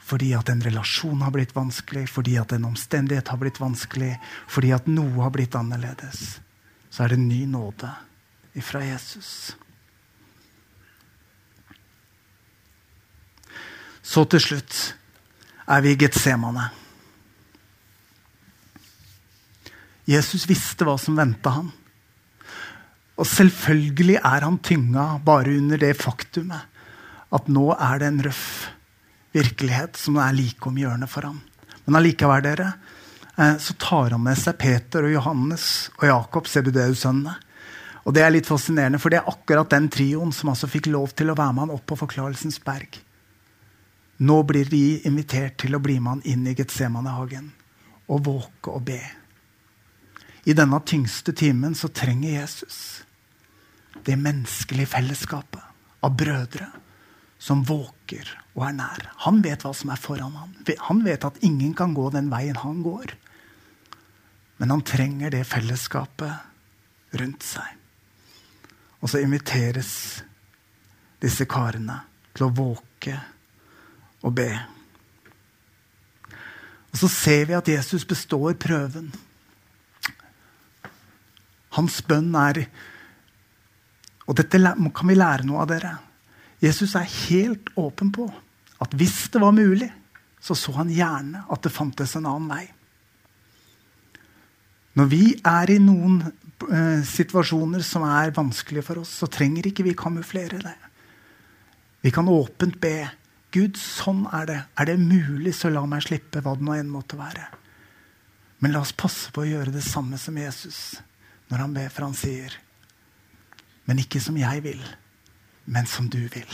fordi 0.04 0.34
at 0.36 0.50
en 0.52 0.62
relasjon 0.62 1.22
har 1.24 1.32
blitt 1.32 1.54
vanskelig, 1.56 2.08
fordi 2.12 2.36
at 2.42 2.52
en 2.52 2.68
omstendighet 2.68 3.30
har 3.32 3.40
blitt 3.40 3.62
vanskelig, 3.64 4.18
fordi 4.52 4.74
at 4.76 4.90
noe 4.92 5.24
har 5.24 5.32
blitt 5.32 5.56
annerledes, 5.56 6.40
så 6.92 7.06
er 7.06 7.14
det 7.14 7.20
en 7.22 7.30
ny 7.30 7.46
nåde 7.48 7.90
ifra 8.60 8.84
Jesus. 8.84 9.54
Så 14.04 14.26
til 14.28 14.44
slutt 14.44 14.82
er 15.72 15.86
vi 15.86 15.94
i 15.94 16.00
Getsemane. 16.00 16.68
Jesus 20.04 20.44
visste 20.50 20.84
hva 20.84 20.98
som 21.00 21.16
venta 21.16 21.56
ham. 21.56 21.72
Og 23.16 23.30
selvfølgelig 23.30 24.20
er 24.20 24.44
han 24.44 24.60
tynga 24.60 25.06
bare 25.24 25.56
under 25.56 25.80
det 25.80 25.96
faktumet 25.96 26.68
at 27.34 27.48
nå 27.50 27.70
er 27.78 28.02
det 28.02 28.10
en 28.10 28.24
røff 28.28 28.48
virkelighet 29.34 29.98
som 29.98 30.20
er 30.22 30.36
like 30.38 30.70
om 30.70 30.78
hjørnet 30.78 31.12
for 31.12 31.28
ham. 31.28 31.40
Men 31.86 32.00
allikevel, 32.00 32.44
dere, 32.46 32.74
eh, 33.38 33.58
så 33.58 33.76
tar 33.82 34.14
han 34.16 34.24
med 34.24 34.38
seg 34.40 34.58
Peter 34.62 35.08
og 35.08 35.16
Johannes 35.16 35.90
og 36.00 36.08
Jakob, 36.08 36.48
Sebudeus-sønnene. 36.48 37.36
Og 38.04 38.14
det 38.16 38.24
er 38.24 38.34
litt 38.36 38.50
fascinerende, 38.50 39.00
for 39.00 39.10
det 39.10 39.22
er 39.22 39.32
akkurat 39.32 39.70
den 39.72 39.88
trioen 39.92 40.34
som 40.36 40.52
altså 40.52 40.68
fikk 40.68 40.90
lov 40.92 41.16
til 41.16 41.32
å 41.32 41.38
være 41.40 41.56
med 41.56 41.66
han 41.66 41.76
opp 41.76 41.86
på 41.88 41.98
Forklarelsens 42.02 42.60
berg. 42.64 43.00
Nå 44.24 44.42
blir 44.48 44.70
de 44.70 45.02
invitert 45.08 45.58
til 45.64 45.76
å 45.76 45.82
bli 45.84 45.98
med 46.00 46.18
han 46.18 46.26
inn 46.28 46.48
i 46.48 46.56
Getsemanehagen 46.56 47.50
og 48.12 48.26
våke 48.28 48.76
og 48.76 48.84
be. 48.88 49.00
I 50.44 50.54
denne 50.54 50.80
tyngste 50.84 51.32
timen 51.32 51.76
så 51.76 51.88
trenger 51.88 52.42
Jesus 52.42 52.78
det 54.04 54.18
menneskelige 54.20 54.92
fellesskapet 54.92 56.04
av 56.04 56.16
brødre 56.20 56.68
som 57.44 57.64
våker 57.68 58.30
og 58.56 58.68
er 58.70 58.76
nær. 58.78 59.08
Han 59.26 59.42
vet 59.44 59.66
hva 59.66 59.74
som 59.76 59.92
er 59.92 60.00
foran 60.00 60.36
ham. 60.40 60.54
Han 60.88 61.02
vet 61.04 61.26
at 61.28 61.42
ingen 61.44 61.74
kan 61.76 61.96
gå 61.96 62.08
den 62.14 62.30
veien 62.32 62.60
han 62.62 62.80
går. 62.86 63.16
Men 64.62 64.72
han 64.72 64.84
trenger 64.88 65.34
det 65.34 65.44
fellesskapet 65.50 67.18
rundt 67.20 67.44
seg. 67.44 67.68
Og 69.04 69.12
så 69.12 69.20
inviteres 69.20 69.92
disse 71.24 71.48
karene 71.50 71.98
til 72.32 72.48
å 72.48 72.54
våke 72.56 73.18
og 74.24 74.32
be. 74.38 74.48
Og 76.94 77.02
så 77.02 77.12
ser 77.12 77.50
vi 77.50 77.58
at 77.60 77.74
Jesus 77.74 78.08
består 78.08 78.56
prøven. 78.56 79.12
Hans 81.76 82.00
bønn 82.08 82.32
er 82.38 82.66
Og 84.24 84.38
dette 84.40 84.56
kan 84.56 85.10
vi 85.10 85.16
lære 85.20 85.44
noe 85.44 85.66
av 85.66 85.68
dere. 85.68 85.90
Jesus 86.64 86.96
er 86.96 87.10
helt 87.28 87.74
åpen 87.80 88.12
på 88.16 88.30
at 88.84 88.96
hvis 89.00 89.28
det 89.34 89.42
var 89.44 89.56
mulig, 89.56 89.90
så 90.44 90.56
så 90.56 90.74
han 90.76 90.92
gjerne 90.92 91.44
at 91.52 91.64
det 91.64 91.72
fantes 91.72 92.16
en 92.18 92.28
annen 92.28 92.50
vei. 92.52 92.64
Når 95.00 95.10
vi 95.10 95.24
er 95.40 95.72
i 95.74 95.80
noen 95.82 96.20
eh, 96.24 97.02
situasjoner 97.08 97.84
som 97.86 98.06
er 98.08 98.34
vanskelige 98.36 98.86
for 98.86 99.02
oss, 99.02 99.14
så 99.24 99.30
trenger 99.32 99.70
ikke 99.70 99.86
vi 99.88 99.96
kamuflere 99.98 100.62
det. 100.62 100.76
Vi 102.04 102.12
kan 102.12 102.28
åpent 102.30 102.80
be 102.84 102.98
Gud, 103.54 103.78
sånn 103.78 104.26
er 104.34 104.48
det. 104.50 104.60
Er 104.82 104.90
det 104.90 104.98
mulig, 104.98 105.54
så 105.56 105.70
la 105.70 105.84
meg 105.86 106.04
slippe 106.06 106.42
hva 106.42 106.56
det 106.58 106.66
nå 106.66 106.74
enn 106.76 106.90
måtte 106.90 107.20
være. 107.20 107.46
Men 108.64 108.74
la 108.74 108.82
oss 108.82 108.96
passe 108.98 109.30
på 109.34 109.44
å 109.44 109.50
gjøre 109.50 109.74
det 109.76 109.84
samme 109.86 110.18
som 110.18 110.38
Jesus 110.40 110.98
når 111.52 111.62
han 111.62 111.76
ber, 111.76 111.90
for 111.94 112.08
han 112.08 112.18
sier 112.18 112.56
Men 113.86 114.00
ikke 114.00 114.22
som 114.24 114.38
jeg 114.40 114.62
vil, 114.64 114.82
men 115.66 115.88
som 115.88 116.10
du 116.10 116.22
vil. 116.28 116.50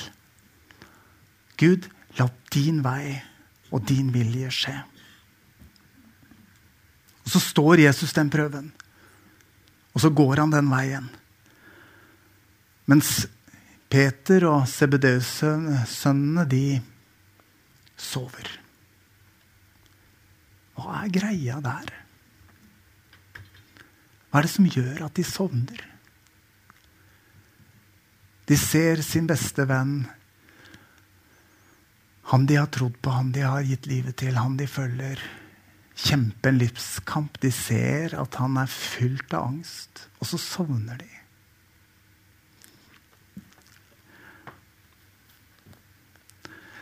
Gud, 1.59 1.89
la 2.17 2.29
din 2.53 2.81
vei 2.85 3.19
og 3.71 3.83
din 3.87 4.11
vilje 4.13 4.51
skje. 4.53 4.75
Og 7.25 7.33
Så 7.33 7.41
står 7.43 7.83
Jesus 7.85 8.13
den 8.13 8.29
prøven, 8.29 8.71
og 9.93 10.01
så 10.01 10.09
går 10.09 10.41
han 10.41 10.53
den 10.53 10.69
veien. 10.71 11.09
Mens 12.89 13.27
Peter 13.89 14.45
og 14.49 14.67
Sebedeus-sønnene, 14.69 16.45
de 16.49 16.81
sover. 17.97 18.49
Hva 20.79 21.03
er 21.03 21.13
greia 21.13 21.59
der? 21.61 21.93
Hva 24.29 24.39
er 24.39 24.45
det 24.45 24.53
som 24.53 24.69
gjør 24.69 25.05
at 25.05 25.17
de 25.17 25.25
sovner? 25.25 25.88
De 28.49 28.57
ser 28.57 29.03
sin 29.05 29.27
beste 29.29 29.65
venn, 29.69 30.07
han 32.29 32.45
de 32.45 32.57
har 32.59 32.69
trodd 32.73 32.97
på, 33.01 33.13
han 33.13 33.31
de 33.33 33.41
har 33.45 33.65
gitt 33.65 33.87
livet 33.89 34.17
til, 34.21 34.35
han 34.37 34.57
de 34.57 34.67
følger, 34.69 35.21
kjempe 35.97 36.51
en 36.51 36.59
livskamp. 36.61 37.39
De 37.41 37.49
ser 37.53 38.13
at 38.17 38.37
han 38.37 38.57
er 38.61 38.69
fylt 38.69 39.33
av 39.33 39.47
angst, 39.49 40.05
og 40.21 40.29
så 40.29 40.37
sovner 40.41 40.99
de. 41.01 41.09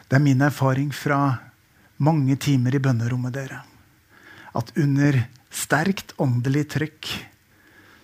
Det 0.08 0.16
er 0.16 0.24
min 0.24 0.44
erfaring 0.44 0.92
fra 0.96 1.20
mange 2.04 2.36
timer 2.40 2.76
i 2.76 2.84
bønnerommet 2.84 3.34
dere 3.36 3.64
at 4.58 4.72
under 4.80 5.20
sterkt 5.54 6.14
åndelig 6.22 6.64
trykk 6.74 7.10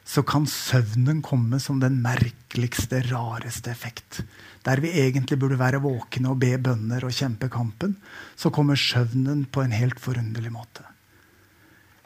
så 0.03 0.23
kan 0.27 0.45
søvnen 0.49 1.21
komme 1.23 1.59
som 1.63 1.79
den 1.79 2.01
merkeligste, 2.03 3.01
rareste 3.07 3.71
effekt. 3.71 4.21
Der 4.63 4.81
vi 4.83 4.91
egentlig 4.99 5.39
burde 5.39 5.59
være 5.59 5.81
våkne 5.83 6.33
og 6.33 6.41
be 6.43 6.57
bønner 6.59 7.03
og 7.07 7.15
kjempe 7.15 7.49
kampen, 7.51 7.95
så 8.35 8.51
kommer 8.51 8.79
søvnen 8.79 9.45
på 9.45 9.63
en 9.63 9.75
helt 9.75 9.99
forunderlig 10.03 10.51
måte. 10.51 10.85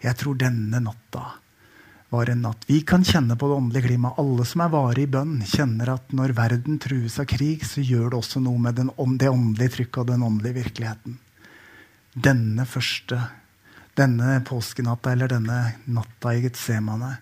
Jeg 0.04 0.18
tror 0.18 0.38
denne 0.38 0.82
natta 0.82 1.26
var 2.10 2.30
en 2.30 2.42
natt. 2.46 2.64
Vi 2.70 2.82
kan 2.88 3.04
kjenne 3.04 3.36
på 3.36 3.50
det 3.50 3.58
åndelige 3.58 3.88
klimaet. 3.90 4.20
Alle 4.22 4.46
som 4.48 4.62
er 4.64 4.72
varig 4.72 5.08
i 5.08 5.12
bønn, 5.12 5.42
kjenner 5.44 5.92
at 5.98 6.14
når 6.16 6.36
verden 6.38 6.78
trues 6.80 7.18
av 7.20 7.28
krig, 7.28 7.66
så 7.68 7.84
gjør 7.84 8.12
det 8.14 8.20
også 8.22 8.42
noe 8.44 8.62
med 8.62 8.78
den, 8.80 8.92
det 9.20 9.32
åndelige 9.32 9.76
trykket 9.76 10.04
og 10.04 10.12
den 10.14 10.24
åndelige 10.24 10.60
virkeligheten. 10.62 11.18
Denne 12.14 12.66
første, 12.66 13.20
denne 13.98 14.40
påskenatta, 14.48 15.12
eller 15.12 15.34
denne 15.34 15.60
natta 15.92 16.34
i 16.34 16.46
Getsemane, 16.46 17.18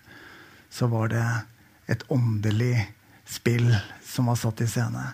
så 0.76 0.86
var 0.92 1.08
det 1.08 1.24
et 1.86 2.02
åndelig 2.12 2.84
spill 3.24 3.70
som 4.04 4.28
var 4.28 4.36
satt 4.36 4.60
i 4.60 4.68
scene. 4.68 5.06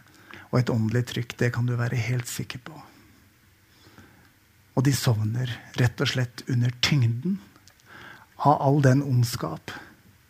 Og 0.51 0.59
et 0.59 0.73
åndelig 0.73 1.05
trykk. 1.13 1.37
Det 1.39 1.53
kan 1.55 1.69
du 1.69 1.77
være 1.79 2.01
helt 2.03 2.27
sikker 2.29 2.65
på. 2.67 2.75
Og 4.75 4.83
de 4.83 4.95
sovner 4.97 5.53
rett 5.79 6.03
og 6.03 6.11
slett 6.11 6.43
under 6.51 6.75
tyngden 6.83 7.39
av 8.43 8.59
all 8.59 8.83
den 8.83 9.05
ondskap 9.07 9.71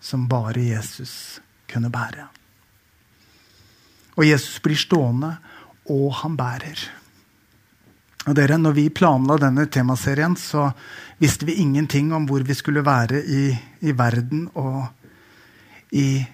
som 0.02 0.28
bare 0.28 0.60
Jesus 0.66 1.40
kunne 1.70 1.88
bære. 1.94 2.28
Og 4.18 4.26
Jesus 4.28 4.58
blir 4.60 4.76
stående, 4.76 5.36
og 5.88 6.10
han 6.20 6.36
bærer. 6.36 6.76
Og 8.28 8.36
dere, 8.36 8.58
når 8.60 8.74
vi 8.76 8.90
planla 8.92 9.38
denne 9.40 9.64
temaserien, 9.72 10.36
så 10.36 10.68
visste 11.22 11.48
vi 11.48 11.56
ingenting 11.62 12.12
om 12.12 12.26
hvor 12.28 12.44
vi 12.44 12.54
skulle 12.54 12.84
være 12.84 13.22
i, 13.24 13.46
i 13.80 13.94
verden 13.96 14.50
og 14.52 14.90
i 15.92 16.24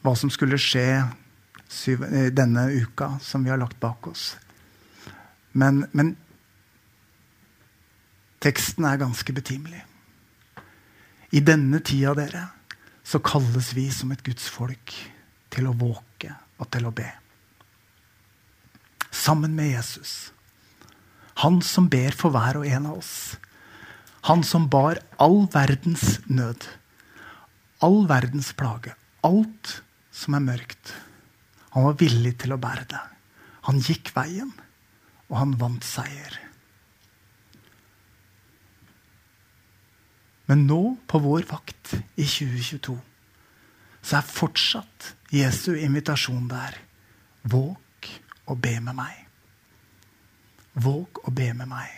hva 0.00 0.12
som 0.16 0.30
skulle 0.32 0.58
skje 0.60 1.02
syv, 1.70 2.04
eh, 2.04 2.30
denne 2.32 2.68
uka 2.70 3.18
som 3.22 3.44
vi 3.44 3.50
har 3.50 3.60
lagt 3.60 3.80
bak 3.80 4.06
oss. 4.06 4.36
Men, 5.52 5.84
men 5.92 6.14
teksten 8.40 8.86
er 8.86 9.00
ganske 9.00 9.32
betimelig. 9.32 9.82
I 11.30 11.40
denne 11.44 11.80
tida, 11.84 12.14
dere, 12.18 12.48
så 13.04 13.20
kalles 13.22 13.72
vi 13.74 13.88
som 13.94 14.10
et 14.12 14.22
Guds 14.26 14.48
folk 14.50 14.94
til 15.50 15.66
å 15.66 15.76
våke 15.76 16.34
og 16.60 16.68
til 16.70 16.86
å 16.86 16.94
be. 16.94 17.08
Sammen 19.10 19.54
med 19.56 19.72
Jesus. 19.72 20.32
Han 21.42 21.60
som 21.64 21.88
ber 21.90 22.14
for 22.16 22.34
hver 22.34 22.60
og 22.60 22.68
en 22.68 22.90
av 22.90 22.98
oss. 23.00 23.14
Han 24.28 24.44
som 24.44 24.68
bar 24.70 25.00
all 25.18 25.46
verdens 25.50 26.20
nød. 26.28 26.66
All 27.84 28.04
verdens 28.08 28.52
plage. 28.56 28.92
Alt 29.24 29.80
som 30.12 30.36
er 30.36 30.44
mørkt. 30.44 30.92
Han 31.74 31.86
var 31.86 31.98
villig 32.00 32.34
til 32.42 32.52
å 32.52 32.60
bære 32.60 32.86
det. 32.90 33.02
Han 33.68 33.80
gikk 33.84 34.12
veien, 34.16 34.50
og 35.30 35.36
han 35.38 35.56
vant 35.60 35.86
seier. 35.86 36.38
Men 40.50 40.64
nå, 40.66 40.80
på 41.06 41.20
vår 41.22 41.46
vakt 41.46 41.92
i 42.18 42.26
2022, 42.26 42.96
så 44.02 44.16
er 44.18 44.32
fortsatt 44.34 45.12
Jesu 45.30 45.76
invitasjon 45.78 46.48
der. 46.50 46.74
Våg 47.46 48.08
og 48.50 48.58
be 48.58 48.72
med 48.82 48.98
meg. 48.98 49.14
Våg 50.74 51.22
og 51.22 51.32
be 51.36 51.52
med 51.54 51.70
meg. 51.70 51.92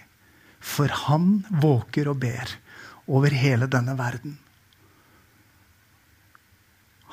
For 0.61 0.92
han 1.07 1.40
våker 1.62 2.12
og 2.12 2.21
ber 2.23 2.53
over 3.09 3.33
hele 3.35 3.71
denne 3.73 3.97
verden. 3.99 4.37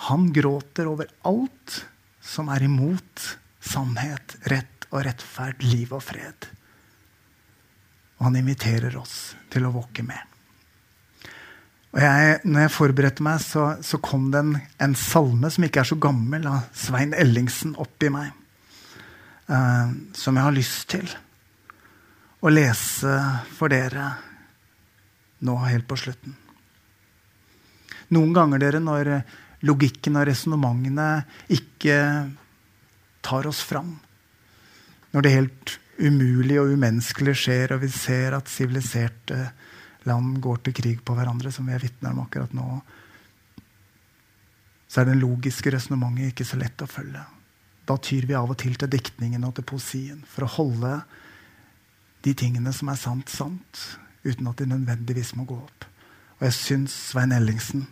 Han 0.07 0.29
gråter 0.33 0.87
over 0.87 1.09
alt 1.27 1.81
som 2.23 2.49
er 2.53 2.63
imot 2.63 3.25
sannhet, 3.59 4.37
rett 4.47 4.87
og 4.89 5.03
rettferd, 5.05 5.61
liv 5.65 5.91
og 5.93 6.03
fred. 6.03 6.47
Og 8.19 8.29
han 8.29 8.39
inviterer 8.39 8.95
oss 8.99 9.33
til 9.51 9.67
å 9.67 9.73
våke 9.73 10.03
med. 10.07 10.19
Og 11.89 12.01
jeg, 12.03 12.33
når 12.45 12.65
jeg 12.65 12.73
forberedte 12.75 13.25
meg, 13.25 13.41
så, 13.41 13.63
så 13.81 13.97
kom 14.03 14.27
det 14.33 14.43
en, 14.43 14.53
en, 14.85 14.95
salme 14.95 15.49
som 15.49 15.65
ikke 15.65 15.81
er 15.81 15.89
så 15.89 15.97
gammel, 15.99 16.45
av 16.45 16.67
Svein 16.77 17.15
Ellingsen, 17.17 17.73
opp 17.81 18.05
i 18.05 18.11
meg. 18.13 18.29
Eh, 19.49 19.95
som 20.13 20.37
jeg 20.37 20.45
har 20.45 20.55
lyst 20.55 20.85
til 20.93 21.09
å 22.39 22.51
lese 22.53 23.15
for 23.57 23.73
dere 23.73 24.11
nå 25.43 25.55
helt 25.65 25.87
på 25.89 25.97
slutten. 25.97 26.35
Noen 28.13 28.35
ganger, 28.37 28.61
dere, 28.61 28.83
når 28.83 29.11
logikken 29.67 30.19
og 30.19 30.27
resonnementene 30.29 31.09
ikke 31.51 31.97
tar 33.25 33.47
oss 33.49 33.61
fram, 33.67 33.97
når 35.11 35.25
det 35.25 35.35
helt 35.35 35.75
umulige 35.99 36.61
og 36.61 36.73
umenneskelige 36.75 37.41
skjer, 37.43 37.73
og 37.75 37.83
vi 37.83 37.89
ser 37.91 38.37
at 38.37 38.51
siviliserte 38.51 39.39
land 40.07 40.37
går 40.43 40.61
til 40.63 40.75
krig 40.77 41.01
på 41.05 41.15
hverandre, 41.17 41.51
som 41.51 41.67
vi 41.67 41.75
er 41.75 41.83
vitner 41.83 42.15
om 42.15 42.23
akkurat 42.23 42.53
nå, 42.55 42.67
så 44.89 45.01
er 45.01 45.11
det 45.11 45.19
logiske 45.19 45.73
resonnementet 45.75 46.31
ikke 46.31 46.47
så 46.47 46.57
lett 46.57 46.81
å 46.81 46.89
følge. 46.89 47.21
Da 47.85 47.97
tyr 48.01 48.25
vi 48.29 48.37
av 48.37 48.49
og 48.49 48.57
til 48.61 48.77
til 48.79 48.89
diktningen 48.89 49.43
og 49.45 49.57
til 49.57 49.67
poesien 49.67 50.23
for 50.29 50.45
å 50.45 50.53
holde 50.55 50.95
de 52.25 52.33
tingene 52.37 52.73
som 52.75 52.89
er 52.91 52.99
sant, 52.99 53.29
sant, 53.29 53.83
uten 54.23 54.49
at 54.49 54.59
de 54.59 54.67
nødvendigvis 54.69 55.35
må 55.37 55.45
gå 55.49 55.57
opp. 55.59 55.85
Og 56.39 56.47
jeg 56.47 56.57
syns 56.57 56.95
Svein 57.11 57.35
Ellingsen 57.35 57.85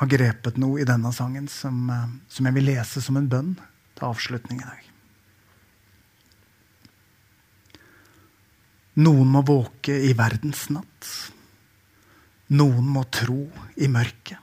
har 0.00 0.08
grepet 0.08 0.56
noe 0.56 0.80
i 0.80 0.88
denne 0.88 1.12
sangen 1.12 1.48
som, 1.48 1.90
eh, 1.90 2.06
som 2.28 2.46
jeg 2.46 2.56
vil 2.56 2.70
lese 2.72 3.02
som 3.04 3.18
en 3.20 3.28
bønn 3.28 3.56
til 3.94 4.06
avslutning 4.08 4.62
i 4.62 4.68
dag. 4.68 4.86
Noen 9.00 9.28
må 9.28 9.42
våke 9.46 9.92
i 9.92 10.12
verdens 10.16 10.68
natt. 10.72 11.10
Noen 12.56 12.86
må 12.90 13.04
tro 13.12 13.44
i 13.76 13.88
mørket. 13.88 14.38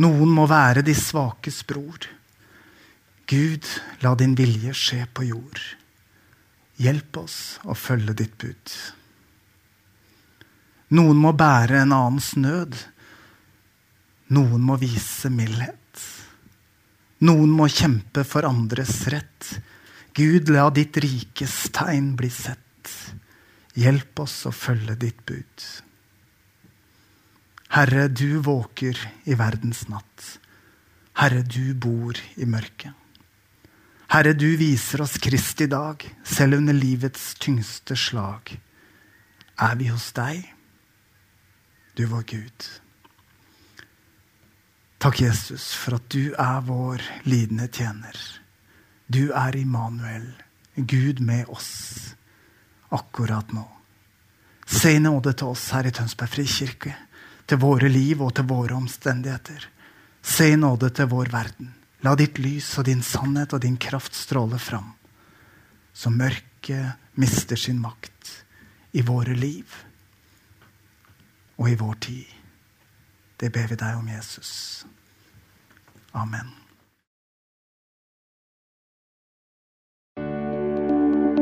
Noen 0.00 0.32
må 0.32 0.46
være 0.48 0.82
de 0.82 0.94
svakes 0.96 1.60
bror. 1.68 2.08
Gud, 3.30 3.68
la 4.02 4.14
din 4.18 4.34
vilje 4.34 4.72
skje 4.74 5.04
på 5.12 5.28
jord. 5.28 5.60
Hjelp 6.80 7.20
oss 7.20 7.36
å 7.68 7.76
følge 7.76 8.16
ditt 8.16 8.38
bud. 8.40 8.74
Noen 10.96 11.20
må 11.20 11.30
bære 11.36 11.84
en 11.84 11.94
annens 11.94 12.32
nød. 12.40 12.74
Noen 14.30 14.62
må 14.62 14.76
vise 14.78 15.30
mildhet. 15.32 16.04
Noen 17.26 17.50
må 17.52 17.66
kjempe 17.68 18.22
for 18.24 18.46
andres 18.48 19.02
rett. 19.12 19.48
Gud, 20.16 20.48
la 20.54 20.68
ditt 20.74 20.96
rikes 21.02 21.56
tegn 21.74 22.14
bli 22.18 22.30
sett. 22.32 22.94
Hjelp 23.74 24.22
oss 24.22 24.44
å 24.46 24.52
følge 24.54 24.96
ditt 25.02 25.24
bud. 25.26 25.66
Herre, 27.74 28.08
du 28.08 28.40
våker 28.42 28.98
i 29.30 29.36
verdens 29.38 29.84
natt. 29.90 30.24
Herre, 31.20 31.42
du 31.42 31.74
bor 31.74 32.18
i 32.34 32.46
mørket. 32.46 32.94
Herre, 34.10 34.32
du 34.34 34.48
viser 34.58 35.04
oss 35.04 35.20
Kristi 35.22 35.68
dag, 35.70 36.02
selv 36.26 36.58
under 36.58 36.74
livets 36.74 37.34
tyngste 37.38 37.94
slag. 37.94 38.56
Er 39.60 39.76
vi 39.78 39.90
hos 39.92 40.08
deg, 40.16 40.42
du 41.94 42.08
vår 42.10 42.24
Gud? 42.32 42.70
Takk, 45.00 45.20
Jesus, 45.20 45.72
for 45.72 45.96
at 45.96 46.10
du 46.12 46.34
er 46.36 46.58
vår 46.60 47.00
lidende 47.24 47.70
tjener. 47.72 48.16
Du 49.08 49.30
er 49.32 49.56
Immanuel, 49.56 50.26
Gud 50.76 51.22
med 51.24 51.48
oss, 51.48 52.12
akkurat 52.92 53.48
nå. 53.56 53.64
Se 54.68 54.92
i 54.92 54.98
nåde 55.00 55.32
til 55.32 55.54
oss 55.54 55.62
her 55.72 55.88
i 55.88 55.92
Tønsberg 55.96 56.28
frikirke 56.34 56.92
til 57.48 57.62
våre 57.62 57.88
liv 57.88 58.20
og 58.20 58.34
til 58.36 58.44
våre 58.50 58.76
omstendigheter. 58.76 59.64
Se 60.20 60.50
i 60.52 60.58
nåde 60.60 60.90
til 60.92 61.08
vår 61.08 61.32
verden. 61.32 61.70
La 62.04 62.12
ditt 62.20 62.36
lys 62.36 62.68
og 62.76 62.84
din 62.90 63.00
sannhet 63.00 63.54
og 63.56 63.64
din 63.64 63.78
kraft 63.80 64.12
stråle 64.14 64.60
fram, 64.60 64.92
så 65.96 66.12
mørket 66.12 67.16
mister 67.16 67.56
sin 67.56 67.80
makt 67.80 68.34
i 68.92 69.00
våre 69.00 69.32
liv 69.32 69.80
og 71.56 71.72
i 71.72 71.78
vår 71.80 71.98
tid. 72.04 72.39
Det 73.40 73.48
ber 73.52 73.70
vi 73.70 73.76
deg 73.80 73.96
om, 73.96 74.08
Jesus. 74.08 74.84
Amen. 76.12 76.50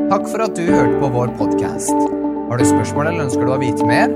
Takk 0.09 0.25
for 0.31 0.45
at 0.45 0.55
du 0.55 0.63
hørte 0.65 0.95
på 1.01 1.09
vår 1.13 1.33
podkast. 1.41 2.07
Har 2.49 2.57
du 2.57 2.65
spørsmål 2.65 3.11
eller 3.11 3.27
ønsker 3.27 3.43
du 3.45 3.51
å 3.53 3.59
vite 3.61 3.85
mer? 3.89 4.15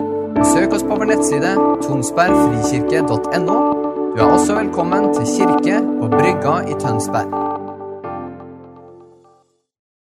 Søk 0.53 0.73
oss 0.73 0.85
på 0.87 0.95
vår 0.95 1.11
nettside 1.11 1.53
tonsbergfrikirke.no. 1.83 3.57
Du 4.15 4.21
er 4.21 4.29
også 4.29 4.55
velkommen 4.57 5.11
til 5.13 5.27
kirke 5.35 5.81
på 5.83 6.09
Brygga 6.15 6.61
i 6.71 6.79
Tønsberg. 6.79 7.52